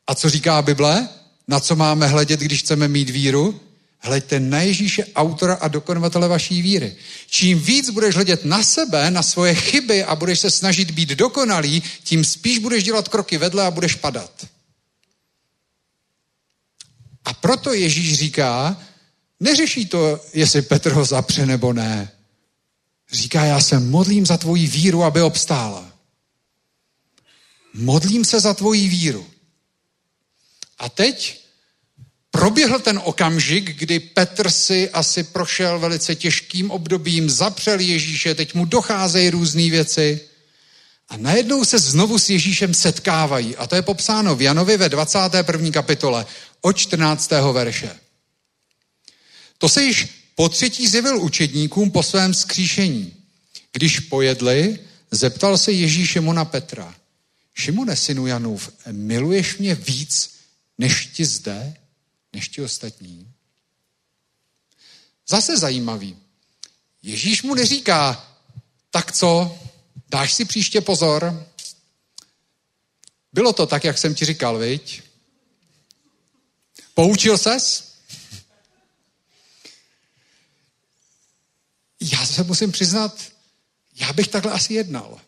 [0.07, 1.09] A co říká Bible?
[1.49, 3.61] Na co máme hledět, když chceme mít víru?
[4.03, 6.97] Hleďte na Ježíše, autora a dokonovatele vaší víry.
[7.27, 11.83] Čím víc budeš hledět na sebe, na svoje chyby a budeš se snažit být dokonalý,
[12.05, 14.47] tím spíš budeš dělat kroky vedle a budeš padat.
[17.25, 18.83] A proto Ježíš říká,
[19.41, 22.13] neřeší to, jestli Petr ho zapře nebo ne.
[23.13, 25.93] Říká, já se modlím za tvoji víru, aby obstála.
[27.75, 29.27] Modlím se za tvoji víru.
[30.79, 31.40] A teď
[32.31, 38.65] proběhl ten okamžik, kdy Petr si asi prošel velice těžkým obdobím, zapřel Ježíše, teď mu
[38.65, 40.21] docházejí různé věci.
[41.09, 43.57] A najednou se znovu s Ježíšem setkávají.
[43.57, 45.71] A to je popsáno v Janovi ve 21.
[45.71, 46.27] kapitole
[46.61, 47.31] od 14.
[47.53, 47.91] verše.
[49.59, 53.15] To se již po třetí zjevil učedníkům po svém skříšení.
[53.73, 54.79] Když pojedli,
[55.11, 56.95] zeptal se Ježíš na Petra.
[57.55, 60.31] Šimone, synu Janův, miluješ mě víc
[60.79, 61.75] než ti zde,
[62.33, 63.33] než ti ostatní?
[65.29, 66.17] Zase zajímavý.
[67.03, 68.31] Ježíš mu neříká,
[68.91, 69.59] tak co,
[70.09, 71.47] dáš si příště pozor?
[73.33, 75.03] Bylo to tak, jak jsem ti říkal, viď?
[76.95, 77.91] Poučil ses?
[82.01, 83.23] Já se musím přiznat,
[83.95, 85.21] já bych takhle asi jednal.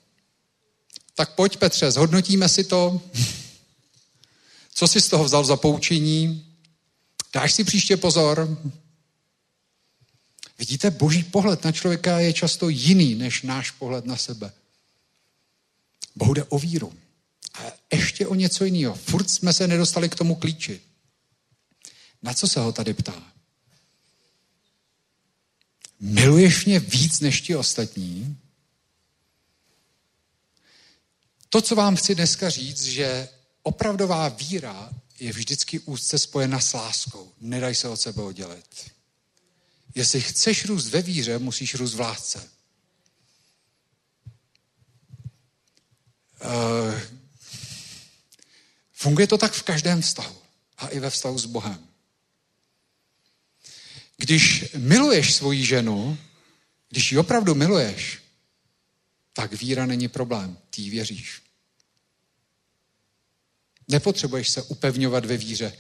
[1.15, 3.01] Tak pojď, Petře, zhodnotíme si to.
[4.75, 6.52] Co jsi z toho vzal za poučení?
[7.33, 8.59] Dáš si příště pozor?
[10.59, 14.53] Vidíte, boží pohled na člověka je často jiný než náš pohled na sebe.
[16.17, 16.93] Bohu jde o víru.
[17.55, 18.95] A ještě o něco jiného.
[18.95, 20.81] Furt jsme se nedostali k tomu klíči.
[22.23, 23.33] Na co se ho tady ptá?
[26.01, 28.39] Miluješ mě víc než ti ostatní?
[31.49, 33.29] To, co vám chci dneska říct, že
[33.63, 34.91] opravdová víra
[35.21, 37.33] je vždycky úzce spojena s láskou.
[37.41, 38.91] Nedaj se od sebe oddělit.
[39.95, 42.51] Jestli chceš růst ve víře, musíš růst v lásce.
[46.45, 47.01] Uh,
[48.93, 50.39] funguje to tak v každém vztahu.
[50.79, 51.89] A i ve vztahu s Bohem.
[54.17, 56.19] Když miluješ svoji ženu,
[56.89, 58.23] když ji opravdu miluješ,
[59.33, 60.59] tak víra není problém.
[60.71, 61.42] Ty věříš.
[63.93, 65.73] Nepotřebuješ se upevňovat ve víře.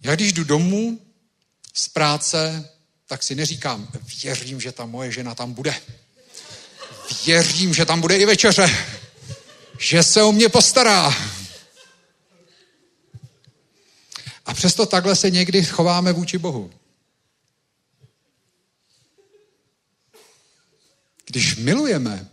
[0.00, 1.00] Já když jdu domů
[1.74, 2.70] z práce,
[3.06, 3.88] tak si neříkám,
[4.22, 5.74] věřím, že ta moje žena tam bude.
[7.26, 8.86] Věřím, že tam bude i večeře.
[9.78, 11.14] Že se o mě postará.
[14.46, 16.72] A přesto takhle se někdy chováme vůči Bohu.
[21.26, 22.28] Když milujeme,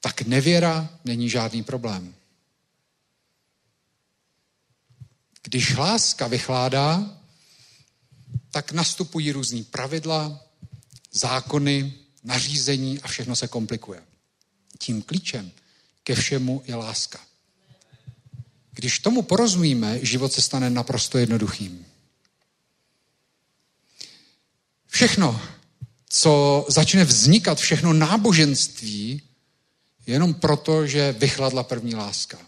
[0.00, 2.17] tak nevěra není žádný problém.
[5.48, 7.18] Když láska vychládá,
[8.50, 10.40] tak nastupují různý pravidla,
[11.12, 11.94] zákony,
[12.24, 14.02] nařízení a všechno se komplikuje.
[14.78, 15.50] Tím klíčem
[16.02, 17.20] ke všemu je láska.
[18.70, 21.86] Když tomu porozumíme, život se stane naprosto jednoduchým.
[24.86, 25.40] Všechno,
[26.08, 29.22] co začne vznikat, všechno náboženství,
[30.06, 32.38] jenom proto, že vychladla první láska.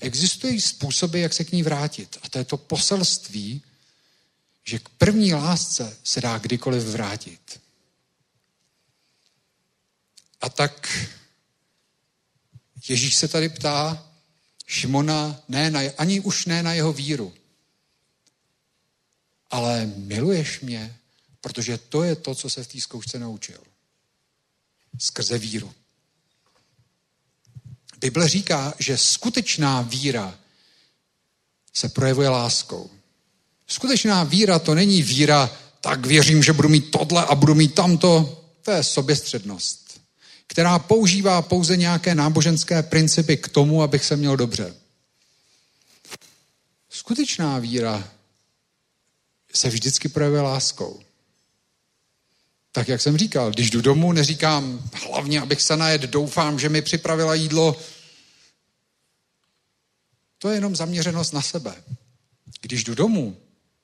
[0.00, 2.18] Existují způsoby, jak se k ní vrátit.
[2.22, 3.62] A to je to poselství,
[4.64, 7.60] že k první lásce se dá kdykoliv vrátit.
[10.40, 11.08] A tak
[12.88, 14.08] Ježíš se tady ptá
[14.66, 17.34] Šimona, ne na, ani už ne na jeho víru,
[19.50, 20.98] ale miluješ mě,
[21.40, 23.60] protože to je to, co se v té zkoušce naučil.
[24.98, 25.74] Skrze víru.
[28.02, 30.38] Bible říká, že skutečná víra
[31.74, 32.90] se projevuje láskou.
[33.66, 35.50] Skutečná víra to není víra,
[35.80, 38.44] tak věřím, že budu mít tohle a budu mít tamto.
[38.62, 40.00] To je soběstřednost,
[40.46, 44.74] která používá pouze nějaké náboženské principy k tomu, abych se měl dobře.
[46.90, 48.08] Skutečná víra
[49.54, 51.00] se vždycky projevuje láskou.
[52.72, 56.82] Tak jak jsem říkal, když jdu domů, neříkám hlavně, abych se najet, doufám, že mi
[56.82, 57.76] připravila jídlo.
[60.38, 61.74] To je jenom zaměřenost na sebe.
[62.60, 63.36] Když jdu domů,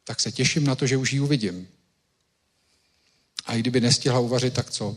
[0.05, 1.69] tak se těším na to, že už ji uvidím.
[3.47, 4.97] A i kdyby nestihla uvařit, tak co?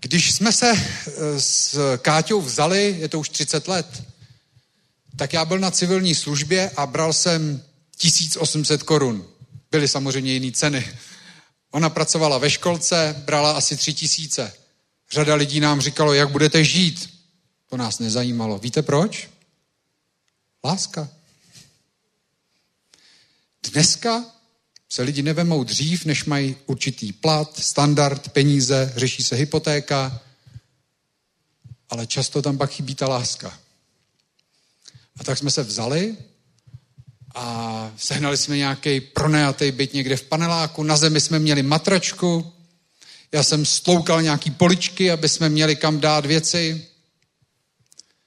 [0.00, 4.02] Když jsme se eh, s Káťou vzali, je to už 30 let,
[5.16, 7.62] tak já byl na civilní službě a bral jsem
[7.96, 9.37] 1800 korun.
[9.70, 10.94] Byly samozřejmě jiné ceny.
[11.70, 14.52] Ona pracovala ve školce, brala asi tři tisíce.
[15.10, 17.20] Řada lidí nám říkalo, jak budete žít.
[17.68, 18.58] To nás nezajímalo.
[18.58, 19.28] Víte proč?
[20.64, 21.08] Láska.
[23.72, 24.24] Dneska
[24.88, 30.20] se lidi nevemou dřív, než mají určitý plat, standard, peníze, řeší se hypotéka,
[31.90, 33.60] ale často tam pak chybí ta láska.
[35.16, 36.16] A tak jsme se vzali
[37.38, 42.52] a sehnali jsme nějaký pronajatý byt někde v paneláku, na zemi jsme měli matračku,
[43.32, 46.86] já jsem stloukal nějaký poličky, aby jsme měli kam dát věci.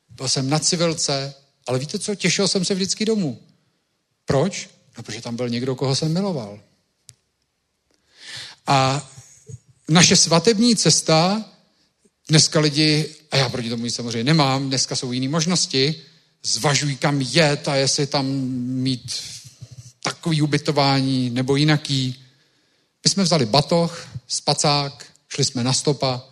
[0.09, 1.33] Byl jsem na civilce,
[1.67, 3.41] ale víte co, těšil jsem se vždycky domů.
[4.25, 4.69] Proč?
[4.97, 6.59] No, protože tam byl někdo, koho jsem miloval.
[8.67, 9.09] A
[9.89, 11.45] naše svatební cesta,
[12.29, 16.01] dneska lidi, a já proti tomu nic samozřejmě nemám, dneska jsou jiné možnosti,
[16.43, 19.23] zvažují, kam jet a jestli tam mít
[20.03, 22.23] takový ubytování nebo jinaký.
[23.03, 26.25] My jsme vzali batoh, spacák, šli jsme na stopa,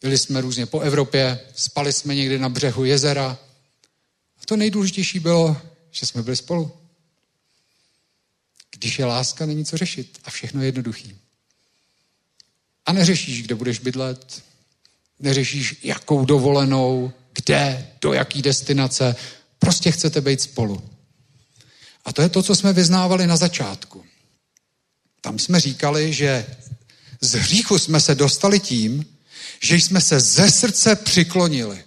[0.00, 3.38] byli jsme různě po Evropě, spali jsme někde na břehu jezera.
[4.42, 5.56] A to nejdůležitější bylo,
[5.90, 6.72] že jsme byli spolu.
[8.70, 11.16] Když je láska, není co řešit a všechno je jednoduchý.
[12.86, 14.42] A neřešíš, kde budeš bydlet,
[15.18, 17.12] neřešíš, jakou dovolenou,
[17.50, 19.16] kde, do jaký destinace.
[19.58, 20.90] Prostě chcete být spolu.
[22.04, 24.04] A to je to, co jsme vyznávali na začátku.
[25.20, 26.46] Tam jsme říkali, že
[27.20, 29.16] z hříchu jsme se dostali tím,
[29.62, 31.84] že jsme se ze srdce přiklonili.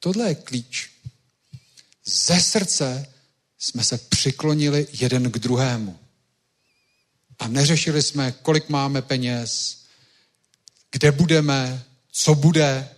[0.00, 0.90] Tohle je klíč.
[2.04, 3.06] Ze srdce
[3.58, 5.98] jsme se přiklonili jeden k druhému.
[7.38, 9.78] A neřešili jsme, kolik máme peněz,
[10.90, 12.95] kde budeme, co bude.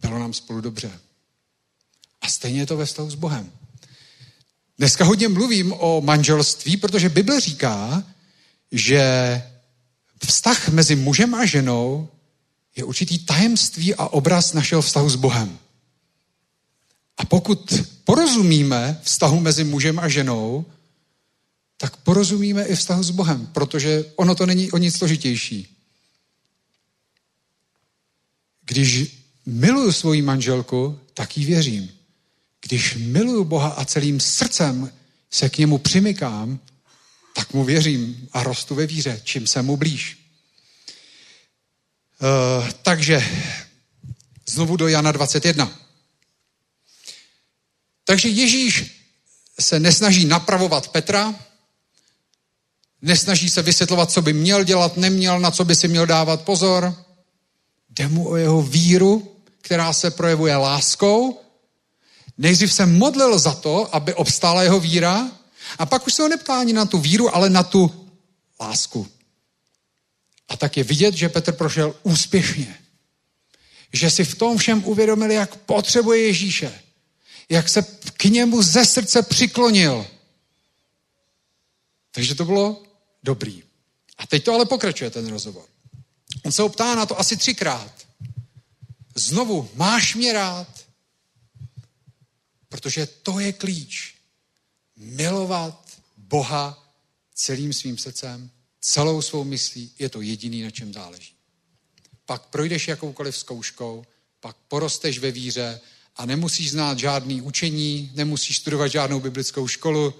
[0.00, 1.00] Bylo nám spolu dobře.
[2.20, 3.52] A stejně je to ve vztahu s Bohem.
[4.78, 8.04] Dneska hodně mluvím o manželství, protože Bible říká,
[8.72, 9.02] že
[10.26, 12.08] vztah mezi mužem a ženou
[12.76, 15.58] je určitý tajemství a obraz našeho vztahu s Bohem.
[17.16, 17.74] A pokud
[18.04, 20.64] porozumíme vztahu mezi mužem a ženou,
[21.76, 25.76] tak porozumíme i vztahu s Bohem, protože ono to není o nic složitější.
[28.64, 29.19] Když
[29.50, 31.90] miluju svoji manželku, tak jí věřím.
[32.60, 34.92] Když miluju Boha a celým srdcem
[35.30, 36.58] se k němu přimykám,
[37.34, 40.18] tak mu věřím a rostu ve víře, čím jsem mu blíž.
[42.20, 43.24] Uh, takže
[44.48, 45.72] znovu do Jana 21.
[48.04, 49.04] Takže Ježíš
[49.60, 51.34] se nesnaží napravovat Petra,
[53.02, 57.04] nesnaží se vysvětlovat, co by měl dělat, neměl, na co by si měl dávat pozor.
[57.90, 59.29] Jde mu o jeho víru,
[59.60, 61.40] která se projevuje láskou.
[62.38, 65.30] Nejdřív se modlil za to, aby obstála jeho víra,
[65.78, 68.08] a pak už se ho neptá ani na tu víru, ale na tu
[68.60, 69.08] lásku.
[70.48, 72.78] A tak je vidět, že Petr prošel úspěšně.
[73.92, 76.82] Že si v tom všem uvědomil, jak potřebuje Ježíše.
[77.48, 77.82] Jak se
[78.16, 80.06] k němu ze srdce přiklonil.
[82.10, 82.82] Takže to bylo
[83.22, 83.62] dobrý.
[84.18, 85.64] A teď to ale pokračuje, ten rozhovor.
[86.44, 87.99] On se ho ptá na to asi třikrát.
[89.14, 90.86] Znovu, máš mě rád?
[92.68, 94.14] Protože to je klíč.
[94.96, 96.94] Milovat Boha
[97.34, 98.50] celým svým srdcem,
[98.80, 101.32] celou svou myslí, je to jediný, na čem záleží.
[102.26, 104.04] Pak projdeš jakoukoliv zkouškou,
[104.40, 105.80] pak porosteš ve víře
[106.16, 110.14] a nemusíš znát žádný učení, nemusíš studovat žádnou biblickou školu,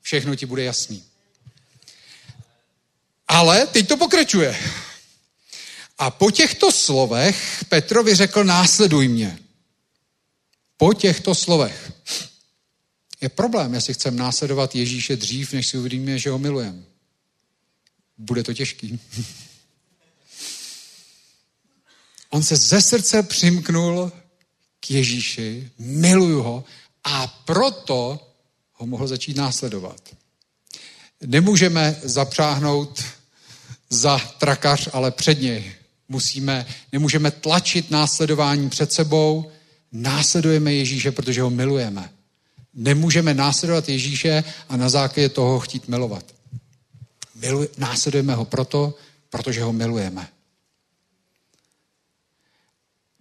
[0.00, 1.04] všechno ti bude jasný.
[3.28, 4.58] Ale teď to pokračuje.
[6.00, 9.38] A po těchto slovech Petrovi řekl, následuj mě.
[10.76, 11.92] Po těchto slovech.
[13.20, 16.82] Je problém, jestli chceme následovat Ježíše dřív, než si uvědomíme, že ho milujeme.
[18.18, 19.00] Bude to těžký.
[22.30, 24.12] On se ze srdce přimknul
[24.80, 26.64] k Ježíši, miluju ho
[27.04, 28.30] a proto
[28.72, 30.16] ho mohl začít následovat.
[31.26, 33.04] Nemůžeme zapřáhnout
[33.90, 35.79] za trakař, ale před něj.
[36.10, 39.50] Musíme, nemůžeme tlačit následování před sebou,
[39.92, 42.10] následujeme Ježíše, protože ho milujeme.
[42.74, 46.24] Nemůžeme následovat Ježíše a na základě toho chtít milovat.
[47.34, 48.94] Miluj, následujeme ho proto,
[49.30, 50.28] protože ho milujeme.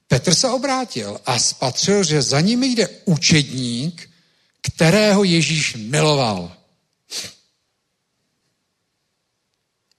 [0.07, 4.09] Petr se obrátil a spatřil, že za ním jde učedník,
[4.61, 6.57] kterého Ježíš miloval.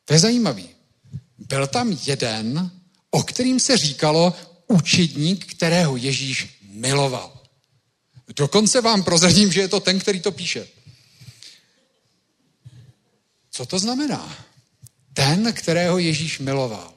[0.04, 0.68] To je zajímavý.
[1.38, 2.70] Byl tam jeden,
[3.11, 4.35] o kterým se říkalo
[4.66, 7.41] učedník, kterého Ježíš miloval.
[8.37, 10.69] Dokonce vám prozradím, že je to ten, který to píše.
[13.51, 14.47] Co to znamená?
[15.15, 16.95] Ten, kterého Ježíš miloval.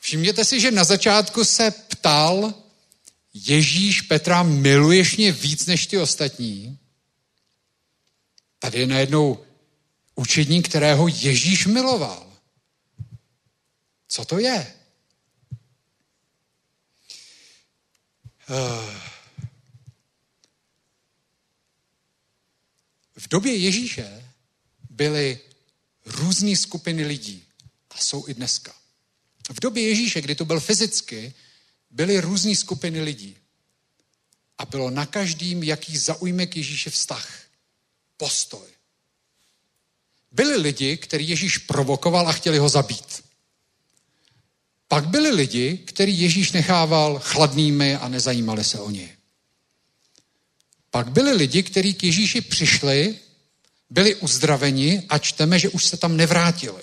[0.00, 2.54] Všimněte si, že na začátku se ptal
[3.34, 6.78] Ježíš Petra, miluješ mě víc než ty ostatní?
[8.58, 9.44] Tady je najednou
[10.14, 12.29] učedník, kterého Ježíš miloval.
[14.10, 14.74] Co to je?
[18.50, 19.10] Uh,
[23.20, 24.32] V době Ježíše
[24.90, 25.40] byly
[26.04, 27.44] různé skupiny lidí
[27.90, 28.74] a jsou i dneska.
[29.52, 31.34] V době Ježíše, kdy to byl fyzicky,
[31.90, 33.36] byly různé skupiny lidí.
[34.58, 37.40] A bylo na každým, jaký zaujme k Ježíše vztah.
[38.16, 38.68] Postoj.
[40.32, 43.24] Byli lidi, který Ježíš provokoval a chtěli ho zabít.
[44.90, 49.16] Pak byli lidi, který Ježíš nechával chladnými a nezajímali se o ně.
[50.90, 53.18] Pak byli lidi, kteří k Ježíši přišli,
[53.90, 56.82] byli uzdraveni a čteme, že už se tam nevrátili.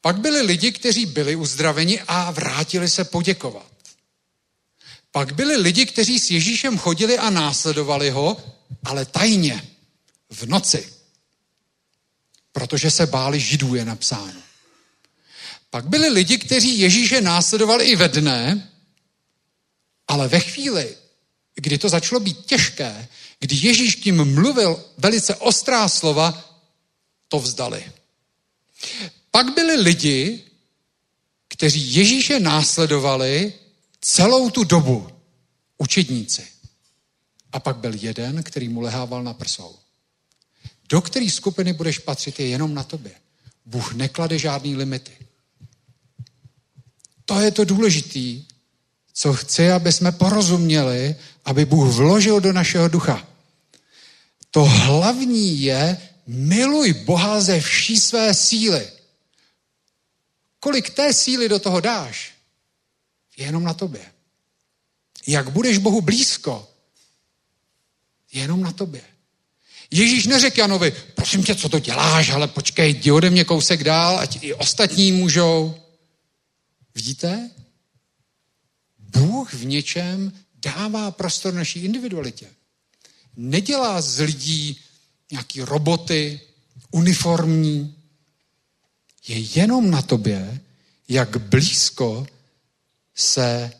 [0.00, 3.72] Pak byli lidi, kteří byli uzdraveni a vrátili se poděkovat.
[5.12, 8.36] Pak byli lidi, kteří s Ježíšem chodili a následovali ho,
[8.84, 9.68] ale tajně,
[10.30, 10.92] v noci.
[12.52, 14.47] Protože se báli židů, je napsáno.
[15.70, 18.70] Pak byli lidi, kteří Ježíše následovali i ve dne,
[20.08, 20.96] ale ve chvíli,
[21.54, 23.08] kdy to začalo být těžké,
[23.40, 26.44] kdy Ježíš tím mluvil velice ostrá slova,
[27.28, 27.92] to vzdali.
[29.30, 30.44] Pak byli lidi,
[31.48, 33.52] kteří Ježíše následovali
[34.00, 35.08] celou tu dobu,
[35.78, 36.46] učedníci.
[37.52, 39.76] A pak byl jeden, který mu lehával na prsou.
[40.88, 43.12] Do které skupiny budeš patřit, je jenom na tobě.
[43.66, 45.27] Bůh neklade žádný limity.
[47.28, 48.44] To je to důležitý,
[49.12, 53.28] co chci, aby jsme porozuměli, aby Bůh vložil do našeho ducha.
[54.50, 55.96] To hlavní je,
[56.26, 58.88] miluj Boha ze vší své síly.
[60.60, 62.32] Kolik té síly do toho dáš,
[63.36, 64.00] je jenom na tobě.
[65.26, 66.68] Jak budeš Bohu blízko,
[68.32, 69.02] je jenom na tobě.
[69.90, 74.18] Ježíš neřekl Janovi, prosím tě, co to děláš, ale počkej, jdi ode mě kousek dál,
[74.18, 75.87] ať i ostatní můžou.
[76.98, 77.50] Vidíte?
[78.98, 82.50] Bůh v něčem dává prostor naší individualitě.
[83.36, 84.80] Nedělá z lidí
[85.30, 86.40] nějaký roboty,
[86.90, 87.96] uniformní.
[89.28, 90.60] Je jenom na tobě,
[91.08, 92.26] jak blízko
[93.14, 93.72] se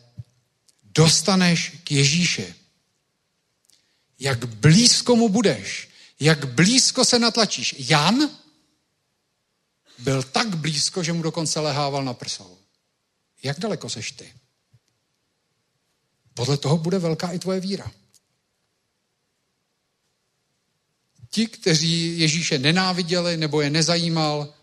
[0.83, 2.55] dostaneš k Ježíši.
[4.19, 5.89] Jak blízko mu budeš.
[6.19, 7.75] Jak blízko se natlačíš.
[7.77, 8.29] Jan
[9.97, 12.58] byl tak blízko, že mu dokonce lehával na prsou.
[13.43, 14.33] Jak daleko seš ty?
[16.33, 17.91] Podle toho bude velká i tvoje víra.
[21.29, 24.53] Ti, kteří Ježíše nenáviděli nebo je nezajímal,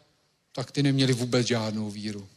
[0.53, 2.28] tak ty neměli vůbec žádnou víru.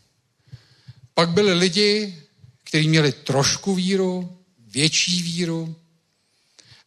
[1.14, 2.24] Pak byli lidi,
[2.64, 5.76] kteří měli trošku víru, větší víru.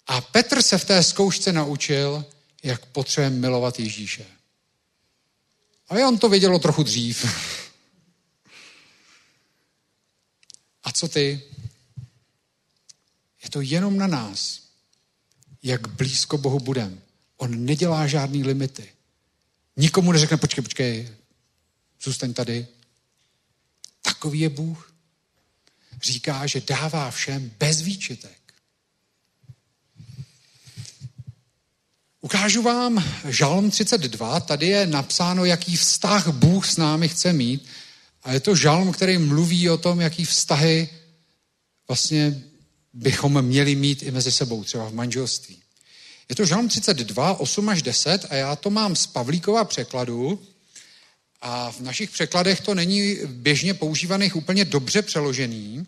[0.06, 2.24] A Petr se v té zkoušce naučil,
[2.62, 4.26] jak potřebujeme milovat Ježíše.
[5.88, 7.24] A on to vědělo trochu dřív.
[10.92, 11.42] A co ty?
[13.42, 14.62] Je to jenom na nás,
[15.62, 16.98] jak blízko Bohu budeme.
[17.36, 18.92] On nedělá žádný limity.
[19.76, 21.10] Nikomu neřekne, počkej, počkej,
[22.02, 22.66] zůstaň tady.
[24.02, 24.92] Takový je Bůh.
[26.02, 28.54] Říká, že dává všem bez výčitek.
[32.20, 37.68] Ukážu vám Žalm 32, tady je napsáno, jaký vztah Bůh s námi chce mít.
[38.22, 40.88] A je to žalm, který mluví o tom, jaký vztahy
[41.88, 42.42] vlastně
[42.92, 45.62] bychom měli mít i mezi sebou, třeba v manželství.
[46.28, 50.42] Je to žalm 32, 8 až 10 a já to mám z Pavlíkova překladu
[51.40, 55.86] a v našich překladech to není běžně používaných úplně dobře přeložený.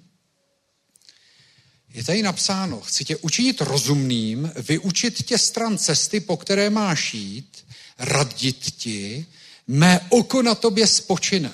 [1.94, 7.64] Je tady napsáno, chci tě učinit rozumným, vyučit tě stran cesty, po které máš jít,
[7.98, 9.26] radit ti,
[9.66, 11.52] mé oko na tobě spočine.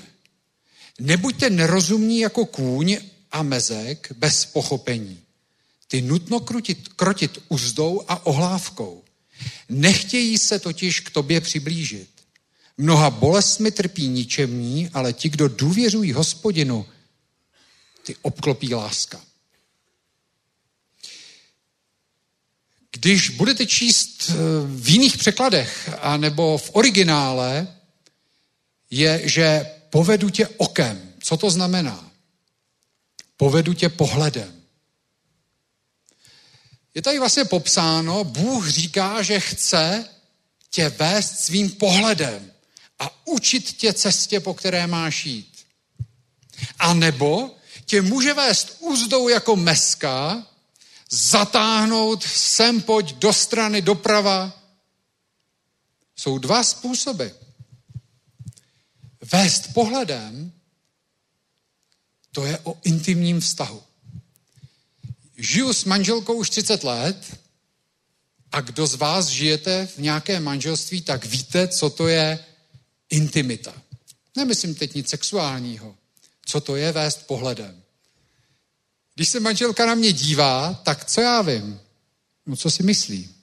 [1.01, 2.99] Nebuďte nerozumní jako kůň
[3.33, 5.21] a mezek bez pochopení.
[5.89, 9.05] Ty nutno krutit, krotit uzdou a ohlávkou.
[9.69, 12.09] Nechtějí se totiž k tobě přiblížit.
[12.79, 16.87] Mnoha bolestmi trpí ničemní, ale ti, kdo důvěřují hospodinu,
[18.03, 19.21] ty obklopí láska.
[22.93, 24.35] Když budete číst eh,
[24.67, 27.77] v jiných překladech, anebo v originále,
[28.91, 31.12] je, že povedu tě okem.
[31.23, 32.11] Co to znamená?
[33.37, 34.62] Povedu tě pohledem.
[36.95, 40.09] Je tady vlastně popsáno, Bůh říká, že chce
[40.71, 42.53] tě vést svým pohledem
[42.99, 45.67] a učit tě cestě, po které máš jít.
[46.79, 47.57] A nebo
[47.87, 50.47] tě může vést úzdou jako meska,
[51.11, 54.53] zatáhnout sem pojď do strany, doprava.
[56.17, 57.27] Jsou dva způsoby.
[59.21, 60.53] Vést pohledem,
[62.33, 63.83] to je o intimním vztahu.
[65.37, 67.39] Žiju s manželkou už 30 let
[68.53, 72.45] a kdo z vás žijete v nějakém manželství, tak víte, co to je
[73.11, 73.83] intimita.
[74.37, 75.97] Nemyslím teď nic sexuálního.
[76.47, 77.83] Co to je vést pohledem.
[79.15, 81.81] Když se manželka na mě dívá, tak co já vím?
[82.47, 83.35] No co si myslí?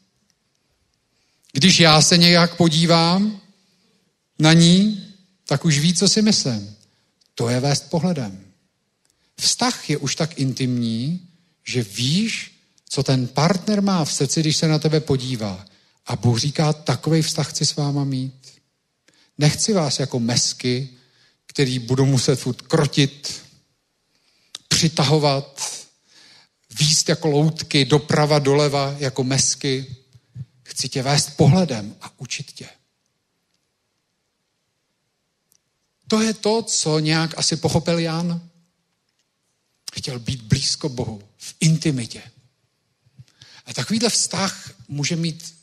[1.51, 3.41] Když já se nějak podívám
[4.39, 5.06] na ní,
[5.47, 6.75] tak už ví, co si myslím.
[7.35, 8.43] To je vést pohledem.
[9.39, 11.27] Vztah je už tak intimní,
[11.63, 15.65] že víš, co ten partner má v srdci, když se na tebe podívá.
[16.05, 18.47] A Bůh říká, takový vztah chci s váma mít.
[19.37, 20.89] Nechci vás jako mesky,
[21.45, 23.41] který budou muset furt krotit,
[24.67, 25.61] přitahovat,
[26.79, 29.95] výst jako loutky, doprava, doleva jako mesky.
[30.63, 32.69] Chci tě vést pohledem a učit tě.
[36.07, 38.49] To je to, co nějak asi pochopil Jan.
[39.93, 42.21] Chtěl být blízko Bohu, v intimitě.
[43.65, 45.55] A takovýhle vztah může mít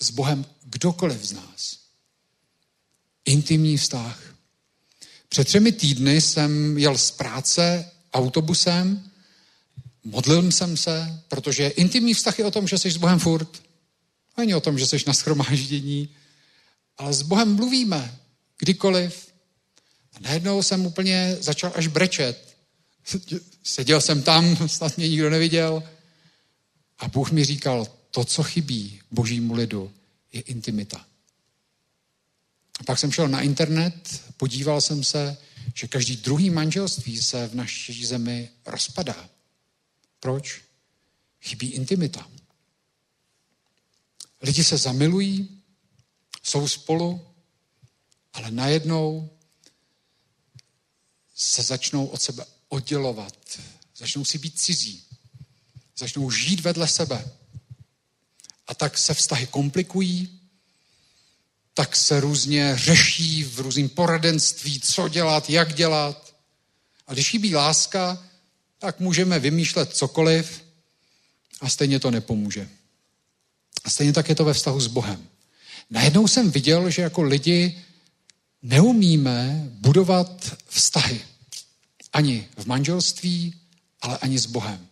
[0.00, 1.78] s Bohem kdokoliv z nás.
[3.24, 4.34] Intimní vztah.
[5.28, 9.12] Před třemi týdny jsem jel z práce autobusem
[10.04, 13.62] modlil jsem se, protože intimní vztah je o tom, že jsi s Bohem furt.
[14.36, 16.08] Není o tom, že jsi na schromáždění,
[16.98, 18.18] ale s Bohem mluvíme
[18.58, 19.31] kdykoliv.
[20.12, 22.56] A najednou jsem úplně začal až brečet.
[23.62, 25.82] Seděl jsem tam, snad mě nikdo neviděl.
[26.98, 29.92] A Bůh mi říkal, to, co chybí božímu lidu,
[30.32, 31.06] je intimita.
[32.80, 35.36] A pak jsem šel na internet, podíval jsem se,
[35.74, 39.28] že každý druhý manželství se v naší zemi rozpadá.
[40.20, 40.62] Proč?
[41.40, 42.28] Chybí intimita.
[44.42, 45.62] Lidi se zamilují,
[46.42, 47.26] jsou spolu,
[48.32, 49.30] ale najednou
[51.42, 53.58] se začnou od sebe oddělovat.
[53.96, 55.04] Začnou si být cizí.
[55.96, 57.30] Začnou žít vedle sebe.
[58.66, 60.40] A tak se vztahy komplikují,
[61.74, 66.34] tak se různě řeší v různém poradenství, co dělat, jak dělat.
[67.06, 68.24] A když chybí láska,
[68.78, 70.64] tak můžeme vymýšlet cokoliv
[71.60, 72.68] a stejně to nepomůže.
[73.84, 75.28] A stejně tak je to ve vztahu s Bohem.
[75.90, 77.82] Najednou jsem viděl, že jako lidi
[78.62, 81.31] neumíme budovat vztahy.
[82.12, 83.54] Ani v manželství,
[84.00, 84.88] ale ani s Bohem.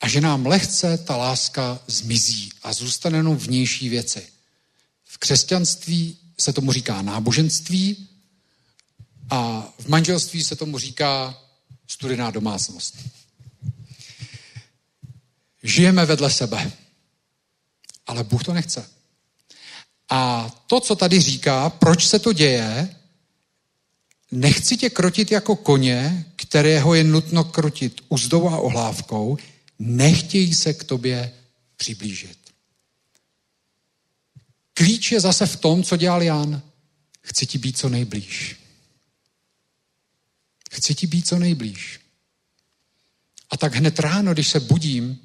[0.00, 4.28] A že nám lehce ta láska zmizí a zůstane jenom vnější věci.
[5.04, 8.08] V křesťanství se tomu říká náboženství
[9.30, 11.38] a v manželství se tomu říká
[11.88, 12.98] studená domácnost.
[15.62, 16.72] Žijeme vedle sebe,
[18.06, 18.90] ale Bůh to nechce.
[20.08, 22.96] A to, co tady říká, proč se to děje,
[24.32, 29.38] nechci tě krotit jako koně, kterého je nutno krotit uzdou a ohlávkou,
[29.78, 31.32] nechtějí se k tobě
[31.76, 32.38] přiblížit.
[34.74, 36.62] Klíč je zase v tom, co dělal Jan.
[37.20, 38.56] Chci ti být co nejblíž.
[40.72, 42.00] Chci ti být co nejblíž.
[43.50, 45.18] A tak hned ráno, když se budím,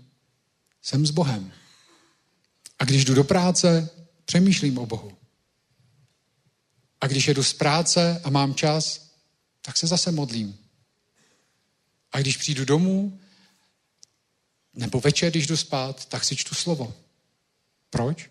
[0.81, 1.51] jsem s Bohem.
[2.79, 3.89] A když jdu do práce,
[4.25, 5.17] přemýšlím o Bohu.
[7.02, 9.11] A když jedu z práce a mám čas,
[9.61, 10.57] tak se zase modlím.
[12.11, 13.19] A když přijdu domů,
[14.74, 16.94] nebo večer, když jdu spát, tak si čtu slovo.
[17.90, 18.30] Proč?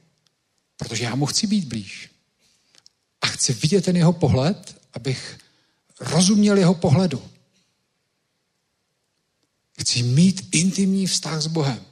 [0.76, 2.10] Protože já mu chci být blíž.
[3.20, 5.38] A chci vidět ten jeho pohled, abych
[6.00, 7.30] rozuměl jeho pohledu.
[9.80, 11.84] Chci mít intimní vztah s Bohem.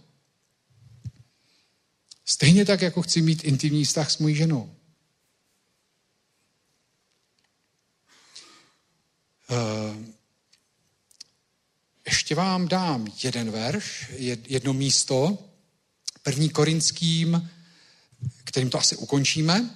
[2.25, 4.75] Stejně tak, jako chci mít intimní vztah s mojí ženou.
[12.07, 14.11] Ještě vám dám jeden verš,
[14.47, 15.39] jedno místo,
[16.23, 17.51] první korinským,
[18.45, 19.71] kterým to asi ukončíme.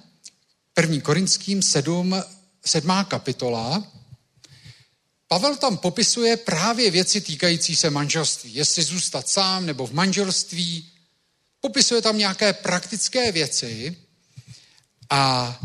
[0.73, 2.15] První korinským sedm,
[2.65, 3.91] sedmá kapitola.
[5.27, 8.55] Pavel tam popisuje právě věci týkající se manželství.
[8.55, 10.91] Jestli zůstat sám nebo v manželství.
[11.61, 13.97] Popisuje tam nějaké praktické věci
[15.09, 15.59] a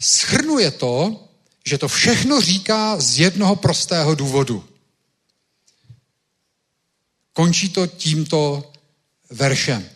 [0.00, 1.28] schrnuje to,
[1.66, 4.64] že to všechno říká z jednoho prostého důvodu.
[7.32, 8.72] Končí to tímto
[9.30, 9.88] veršem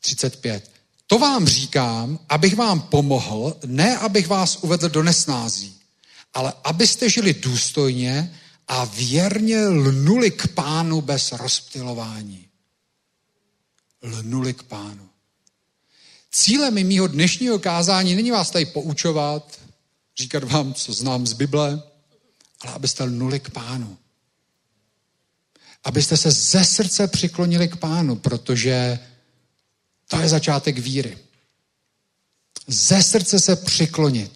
[0.00, 0.70] 35.
[1.06, 5.80] To vám říkám, abych vám pomohl, ne abych vás uvedl do nesnází,
[6.34, 8.38] ale abyste žili důstojně
[8.68, 12.48] a věrně lnuli k pánu bez rozptilování.
[14.02, 15.08] Lnuli k pánu.
[16.30, 19.60] Cílem mýho dnešního kázání není vás tady poučovat,
[20.18, 21.82] říkat vám, co znám z Bible,
[22.60, 23.98] ale abyste lnuli k pánu
[25.84, 28.98] abyste se ze srdce přiklonili k pánu, protože
[30.08, 31.18] to je začátek víry.
[32.66, 34.32] Ze srdce se přiklonit.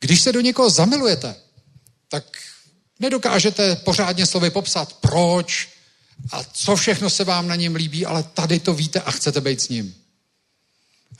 [0.00, 1.34] Když se do někoho zamilujete,
[2.08, 2.24] tak
[3.00, 5.68] nedokážete pořádně slovy popsat, proč
[6.32, 9.60] a co všechno se vám na něm líbí, ale tady to víte a chcete být
[9.60, 9.94] s ním.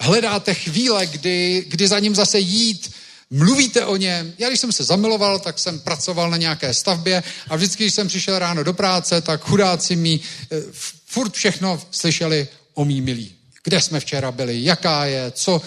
[0.00, 2.92] Hledáte chvíle, kdy, kdy za ním zase jít,
[3.30, 4.32] mluvíte o něm.
[4.38, 8.08] Já, když jsem se zamiloval, tak jsem pracoval na nějaké stavbě a vždycky, když jsem
[8.08, 10.20] přišel ráno do práce, tak chudáci mi
[10.52, 10.62] eh,
[11.06, 13.34] furt všechno slyšeli o mý milí.
[13.64, 15.62] Kde jsme včera byli, jaká je, co.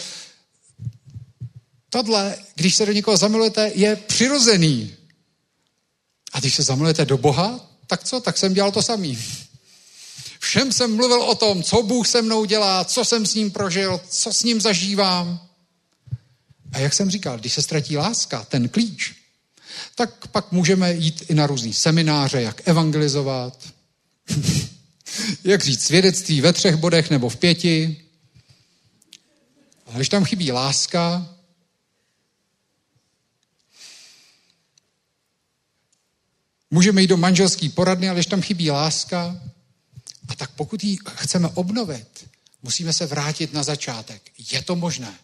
[1.90, 4.96] Tohle, když se do někoho zamilujete, je přirozený.
[6.34, 8.20] A když se zamilujete do Boha, tak co?
[8.20, 9.20] Tak jsem dělal to samý.
[10.40, 14.02] Všem jsem mluvil o tom, co Bůh se mnou dělá, co jsem s ním prožil,
[14.10, 15.40] co s ním zažívám.
[16.74, 19.16] A jak jsem říkal, když se ztratí láska, ten klíč,
[19.96, 23.74] tak pak můžeme jít i na různý semináře, jak evangelizovat,
[25.44, 28.06] jak říct svědectví ve třech bodech nebo v pěti.
[29.86, 31.36] Ale když tam chybí láska,
[36.72, 39.42] můžeme jít do manželský poradny, ale když tam chybí láska,
[40.28, 42.30] A tak pokud ji chceme obnovit,
[42.64, 44.32] musíme se vrátit na začátek.
[44.52, 45.20] Je to možné.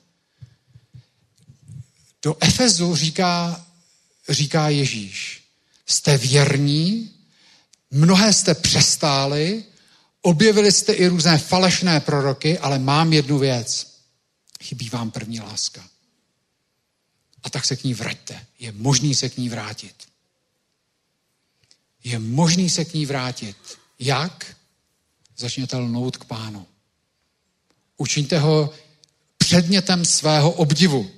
[2.22, 3.66] Do Efezu říká,
[4.30, 5.44] říká Ježíš,
[5.86, 7.14] jste věrní,
[7.92, 9.64] mnohé jste přestáli,
[10.22, 14.00] objevili jste i různé falešné proroky, ale mám jednu věc.
[14.64, 15.90] Chybí vám první láska.
[17.44, 18.46] A tak se k ní vraťte.
[18.60, 19.96] Je možný se k ní vrátit.
[22.04, 23.58] Je možný se k ní vrátit.
[24.00, 24.56] Jak?
[25.38, 26.68] Začněte lnout k pánu.
[27.98, 28.74] Učiňte ho
[29.38, 31.12] předmětem svého obdivu.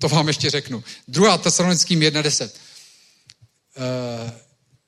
[0.00, 0.84] To vám ještě řeknu.
[1.08, 2.50] Druhá tesalonickým 1.10.
[3.76, 4.32] Eh,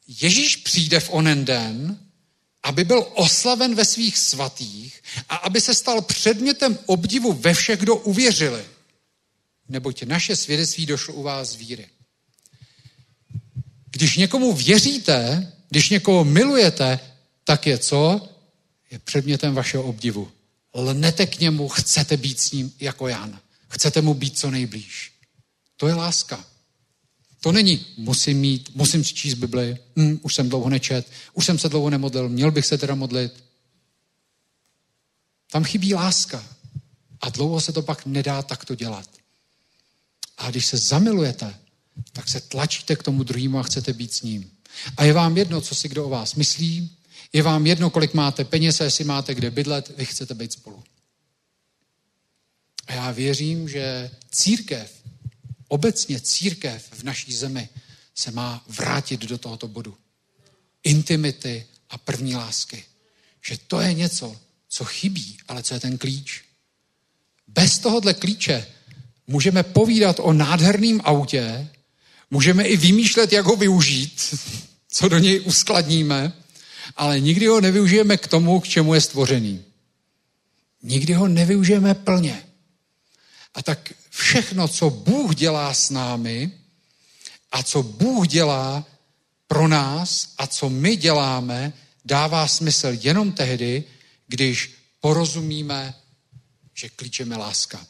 [0.07, 1.99] Ježíš přijde v onen den,
[2.63, 7.97] aby byl oslaven ve svých svatých a aby se stal předmětem obdivu ve všech, kdo
[7.97, 8.65] uvěřili.
[9.69, 11.87] Neboť naše svědectví došlo u vás víry.
[13.91, 17.01] Když někomu věříte, když někoho milujete,
[17.45, 18.29] tak je co?
[18.91, 20.33] Je předmětem vašeho obdivu.
[20.75, 23.41] Lnete k němu, chcete být s ním jako Jan.
[23.73, 25.13] Chcete mu být co nejblíž.
[25.77, 26.45] To je láska.
[27.41, 31.59] To není, musím mít, musím si číst Bibli, hm, už jsem dlouho nečet, už jsem
[31.59, 33.45] se dlouho nemodlil, měl bych se teda modlit.
[35.51, 36.45] Tam chybí láska.
[37.21, 39.09] A dlouho se to pak nedá takto dělat.
[40.39, 41.55] A když se zamilujete,
[42.13, 44.51] tak se tlačíte k tomu druhému a chcete být s ním.
[44.97, 46.97] A je vám jedno, co si kdo o vás myslí,
[47.33, 50.85] je vám jedno, kolik máte peněz jestli máte kde bydlet, vy chcete být spolu.
[52.87, 55.03] A já věřím, že církev,
[55.69, 57.69] obecně církev v naší zemi
[58.15, 59.97] se má vrátit do tohoto bodu.
[60.85, 62.85] Intimity a první lásky.
[63.43, 64.37] Že to je něco,
[64.69, 66.43] co chybí, ale co je ten klíč.
[67.47, 68.67] Bez tohohle klíče
[69.27, 71.69] můžeme povídat o nádherném autě,
[72.31, 74.21] můžeme i vymýšlet, jak ho využít,
[74.89, 76.33] co do něj uskladníme,
[76.97, 79.65] ale nikdy ho nevyužijeme k tomu, k čemu je stvořený.
[80.83, 82.43] Nikdy ho nevyužijeme plně.
[83.55, 86.53] A tak všechno, co Bůh dělá s námi
[87.53, 88.85] a co Bůh dělá
[89.47, 91.73] pro nás a co my děláme,
[92.05, 93.85] dává smysl jenom tehdy,
[94.27, 95.95] když porozumíme,
[96.75, 97.87] že klíčem láska.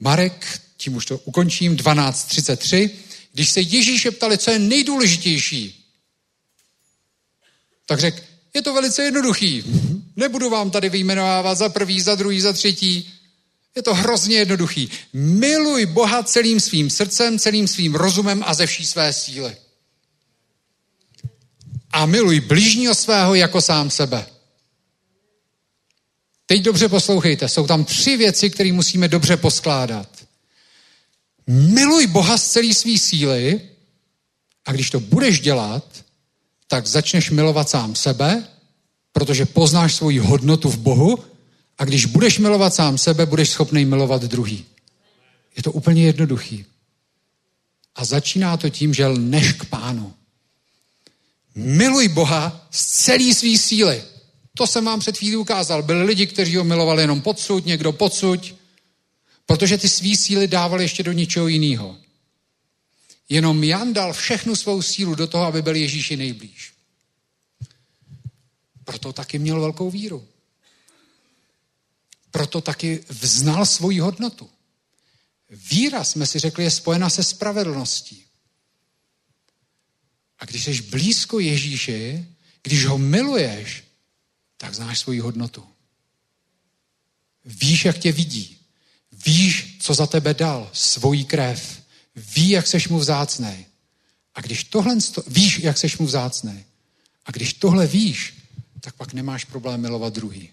[0.00, 2.90] Marek, tím už to ukončím, 12.33,
[3.32, 5.84] když se Ježíše ptali, co je nejdůležitější,
[7.86, 8.20] tak řekl,
[8.54, 9.64] je to velice jednoduchý.
[10.16, 13.12] Nebudu vám tady vyjmenovávat za prvý, za druhý, za třetí.
[13.76, 14.90] Je to hrozně jednoduchý.
[15.12, 19.56] Miluj Boha celým svým srdcem, celým svým rozumem a ze vší své síly.
[21.90, 24.26] A miluj blížního svého jako sám sebe.
[26.46, 30.08] Teď dobře poslouchejte, jsou tam tři věci, které musíme dobře poskládat.
[31.46, 33.60] Miluj Boha z celé své síly
[34.66, 36.04] a když to budeš dělat,
[36.66, 38.48] tak začneš milovat sám sebe,
[39.12, 41.24] protože poznáš svoji hodnotu v Bohu
[41.78, 44.64] a když budeš milovat sám sebe, budeš schopný milovat druhý.
[45.56, 46.64] Je to úplně jednoduchý.
[47.94, 50.14] A začíná to tím, že lneš k pánu.
[51.54, 54.04] Miluj Boha z celé své síly.
[54.54, 55.82] To jsem vám před chvílí ukázal.
[55.82, 58.54] Byli lidi, kteří ho milovali jenom podsud, někdo podsud,
[59.46, 61.96] protože ty svý síly dávali ještě do něčeho jiného.
[63.28, 66.72] Jenom Jan dal všechnu svou sílu do toho, aby byl Ježíši nejblíž.
[68.84, 70.26] Proto taky měl velkou víru.
[72.34, 74.50] Proto taky vznal svoji hodnotu.
[75.50, 78.24] Víra, jsme si řekli, je spojena se spravedlností.
[80.38, 82.26] A když jsi blízko Ježíši,
[82.62, 83.84] když ho miluješ,
[84.56, 85.64] tak znáš svoji hodnotu.
[87.44, 88.58] Víš, jak tě vidí.
[89.12, 91.82] Víš, co za tebe dal, svoji krev.
[92.16, 93.66] Ví, jak seš mu vzácný.
[94.34, 94.96] A když tohle,
[95.26, 96.64] víš, jak seš mu vzácný.
[97.26, 98.34] A když tohle víš,
[98.80, 100.50] tak pak nemáš problém milovat druhý.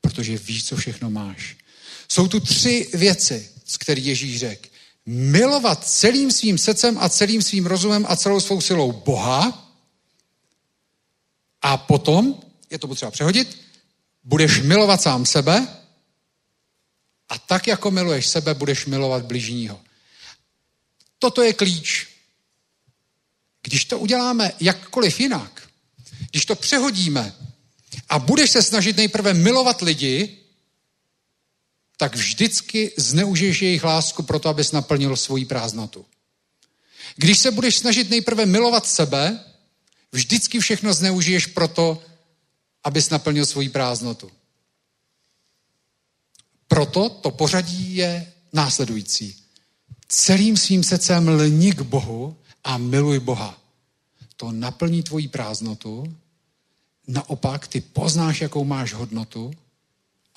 [0.00, 1.56] Protože víš, co všechno máš.
[2.08, 4.68] Jsou tu tři věci, z kterých Ježíš řekl.
[5.06, 9.74] Milovat celým svým srdcem a celým svým rozumem a celou svou silou Boha.
[11.62, 13.58] A potom, je to potřeba přehodit,
[14.24, 15.68] budeš milovat sám sebe
[17.28, 19.80] a tak, jako miluješ sebe, budeš milovat bližního.
[21.18, 22.08] Toto je klíč.
[23.62, 25.68] Když to uděláme jakkoliv jinak,
[26.30, 27.34] když to přehodíme
[28.08, 30.38] a budeš se snažit nejprve milovat lidi,
[31.96, 36.06] tak vždycky zneužiješ jejich lásku proto, abys naplnil svoji prázdnotu.
[37.16, 39.44] Když se budeš snažit nejprve milovat sebe,
[40.12, 42.02] vždycky všechno zneužiješ proto,
[42.84, 44.30] abys naplnil svoji prázdnotu.
[46.68, 49.36] Proto to pořadí je následující.
[50.08, 53.58] Celým svým srdcem lni k Bohu a miluj Boha.
[54.36, 56.16] To naplní tvoji prázdnotu,
[57.08, 59.50] naopak ty poznáš, jakou máš hodnotu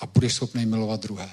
[0.00, 1.30] a budeš schopný milovat druhé.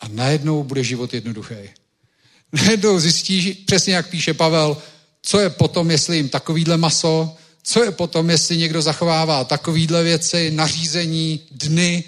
[0.00, 1.54] A najednou bude život jednoduchý.
[2.52, 4.82] Najednou zjistíš, přesně jak píše Pavel,
[5.22, 10.50] co je potom, jestli jim takovýhle maso, co je potom, jestli někdo zachovává takovýhle věci,
[10.50, 12.04] nařízení, dny.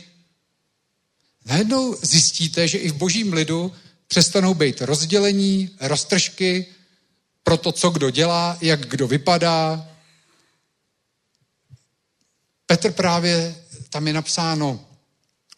[1.46, 3.72] Najednou zjistíte, že i v božím lidu
[4.08, 6.66] přestanou být rozdělení, roztržky
[7.42, 9.87] pro to, co kdo dělá, jak kdo vypadá.
[12.68, 14.88] Petr právě, tam je napsáno,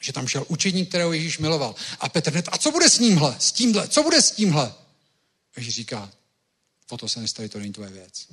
[0.00, 1.74] že tam šel učeník, kterého Ježíš miloval.
[2.00, 4.74] A Petr hned, a co bude s nímhle, s tímhle, co bude s tímhle?
[5.56, 6.12] Ježíš říká,
[6.90, 8.26] o to se nestaví, to není tvoje věc.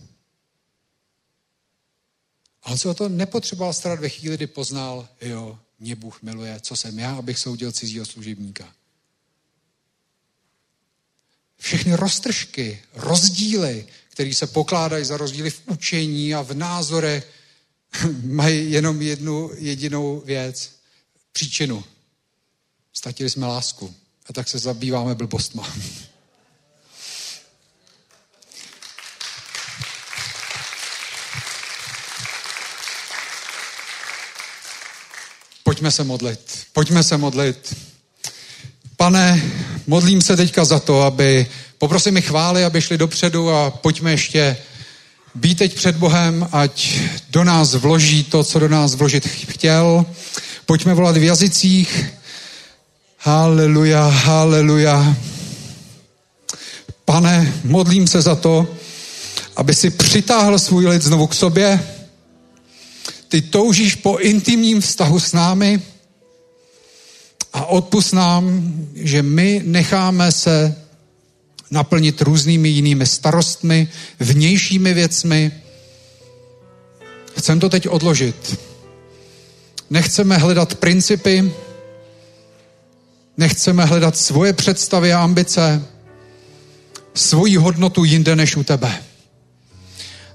[2.63, 6.59] A on se o to nepotřeboval starat ve chvíli, kdy poznal, jo, mě Bůh miluje,
[6.59, 8.73] co jsem já, abych soudil cizího služebníka.
[11.57, 17.36] Všechny roztržky, rozdíly, které se pokládají za rozdíly v učení a v názorech,
[18.23, 20.71] mají jenom jednu jedinou věc,
[21.31, 21.83] příčinu.
[22.93, 23.95] Ztratili jsme lásku
[24.29, 25.73] a tak se zabýváme blbostma.
[35.63, 36.67] Pojďme se modlit.
[36.73, 37.75] Pojďme se modlit.
[38.95, 39.51] Pane,
[39.87, 41.47] modlím se teďka za to, aby,
[41.77, 44.57] poprosím mi chvály, aby šli dopředu a pojďme ještě
[45.35, 46.99] být teď před Bohem, ať
[47.29, 50.05] do nás vloží to, co do nás vložit chtěl.
[50.65, 52.05] Pojďme volat v jazycích.
[53.19, 55.15] Haleluja, haleluja.
[57.05, 58.67] Pane, modlím se za to,
[59.55, 61.87] aby si přitáhl svůj lid znovu k sobě.
[63.29, 65.81] Ty toužíš po intimním vztahu s námi
[67.53, 70.75] a odpust nám, že my necháme se
[71.71, 73.87] naplnit různými jinými starostmi,
[74.19, 75.51] vnějšími věcmi.
[77.37, 78.59] Chcem to teď odložit.
[79.89, 81.51] Nechceme hledat principy,
[83.37, 85.85] nechceme hledat svoje představy a ambice,
[87.13, 89.03] svoji hodnotu jinde než u tebe.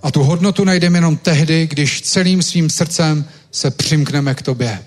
[0.02, 4.84] A tu hodnotu najdeme jenom tehdy, když celým svým srdcem se přimkneme k tobě.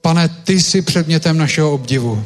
[0.00, 2.24] Pane, ty jsi předmětem našeho obdivu.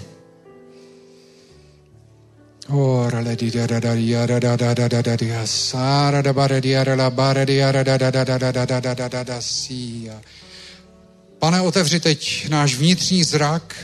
[11.39, 13.77] Pane, otevři teď náš vnitřní zrak,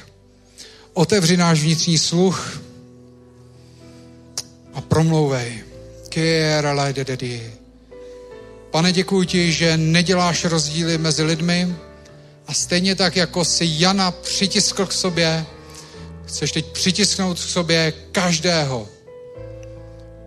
[0.92, 2.62] otevři náš vnitřní sluch
[4.74, 5.64] a promlouvej.
[8.70, 11.74] Pane, děkuji ti, že neděláš rozdíly mezi lidmi
[12.46, 15.46] a stejně tak, jako si Jana přitiskl k sobě,
[16.32, 18.88] chceš teď přitisknout k sobě každého.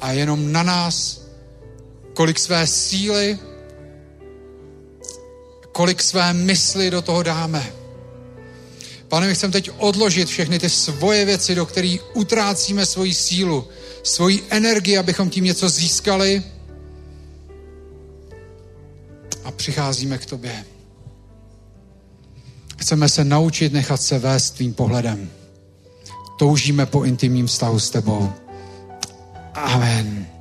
[0.01, 1.21] A jenom na nás,
[2.13, 3.39] kolik své síly,
[5.71, 7.73] kolik své mysli do toho dáme.
[9.07, 13.67] Pane, my chceme teď odložit všechny ty svoje věci, do kterých utrácíme svoji sílu,
[14.03, 16.43] svoji energii, abychom tím něco získali.
[19.43, 20.65] A přicházíme k tobě.
[22.77, 25.29] Chceme se naučit nechat se vést tvým pohledem.
[26.35, 28.29] Toužíme po intimním vztahu s tebou.
[29.53, 30.34] Amen.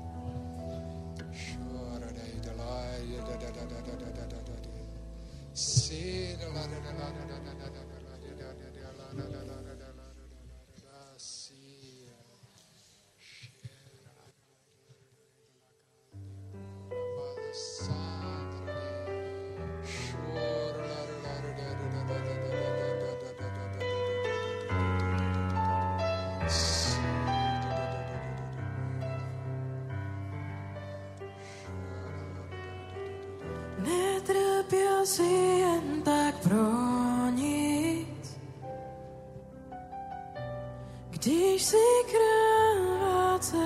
[41.54, 43.62] Když si krvácel.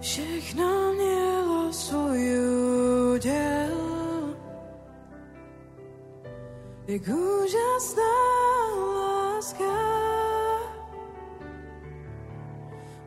[0.00, 2.38] Všechno mělo svůj
[3.14, 3.76] úděl,
[6.86, 8.16] jak úžasná
[8.94, 9.76] láska.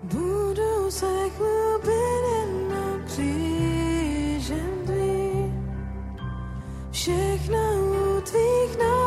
[0.04, 5.80] Budu se chlubit jen na křížem tvým.
[6.92, 7.60] Všechno
[7.92, 8.99] u tvých nohou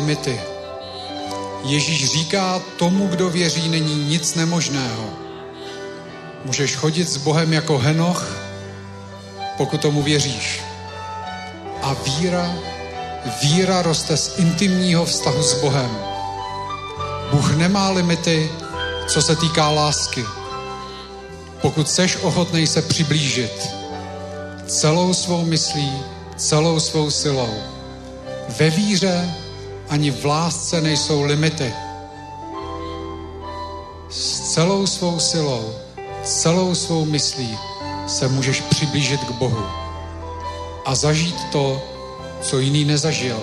[0.00, 0.40] limity.
[1.64, 5.04] Ježíš říká, tomu, kdo věří, není nic nemožného.
[6.44, 8.36] Můžeš chodit s Bohem jako Henoch,
[9.56, 10.62] pokud tomu věříš.
[11.82, 12.54] A víra,
[13.42, 15.90] víra roste z intimního vztahu s Bohem.
[17.30, 18.50] Bůh nemá limity,
[19.06, 20.24] co se týká lásky.
[21.60, 23.68] Pokud seš ochotný se přiblížit
[24.66, 25.92] celou svou myslí,
[26.36, 27.54] celou svou silou,
[28.58, 29.34] ve víře
[29.90, 31.72] ani v lásce nejsou limity.
[34.10, 35.74] S celou svou silou,
[36.24, 37.58] celou svou myslí
[38.06, 39.66] se můžeš přiblížit k Bohu
[40.84, 41.82] a zažít to,
[42.42, 43.38] co jiný nezažil.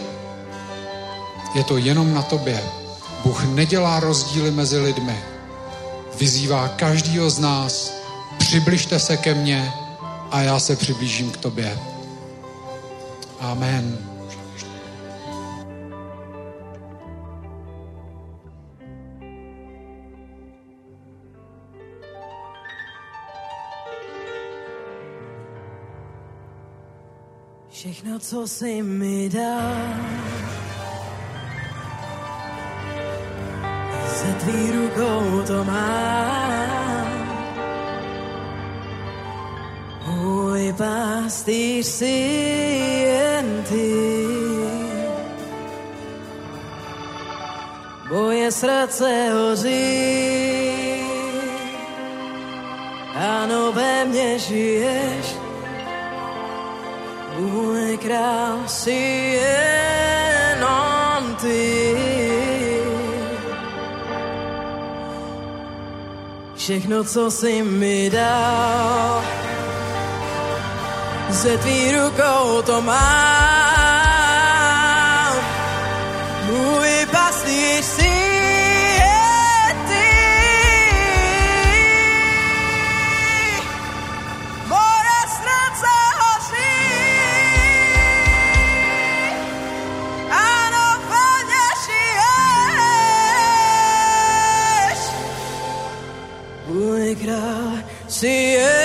[1.55, 2.63] Je to jenom na tobě.
[3.23, 5.19] Bůh nedělá rozdíly mezi lidmi.
[6.19, 7.93] Vyzývá každýho z nás,
[8.37, 9.73] přibližte se ke mně
[10.31, 11.79] a já se přiblížím k tobě.
[13.39, 14.06] Amen.
[27.91, 29.73] Všechno, co jsi mi dal,
[34.07, 37.07] ze tvý rukou to mám.
[40.07, 42.05] Můj pastýř jsi
[43.07, 43.93] jen ty.
[48.11, 50.17] Moje srdce hoří,
[53.15, 55.36] ano, ve mně žiješ,
[57.97, 58.91] král jsi
[59.41, 61.97] jenom ty.
[66.55, 69.23] Všechno, co jsi mi dal,
[71.29, 73.66] ze tvý rukou to mám.
[98.19, 98.76] Král jsi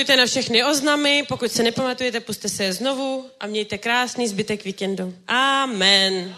[0.00, 4.64] pamatujte na všechny oznamy, pokud se nepamatujete, puste se je znovu a mějte krásný zbytek
[4.64, 5.14] víkendu.
[5.28, 6.36] Amen.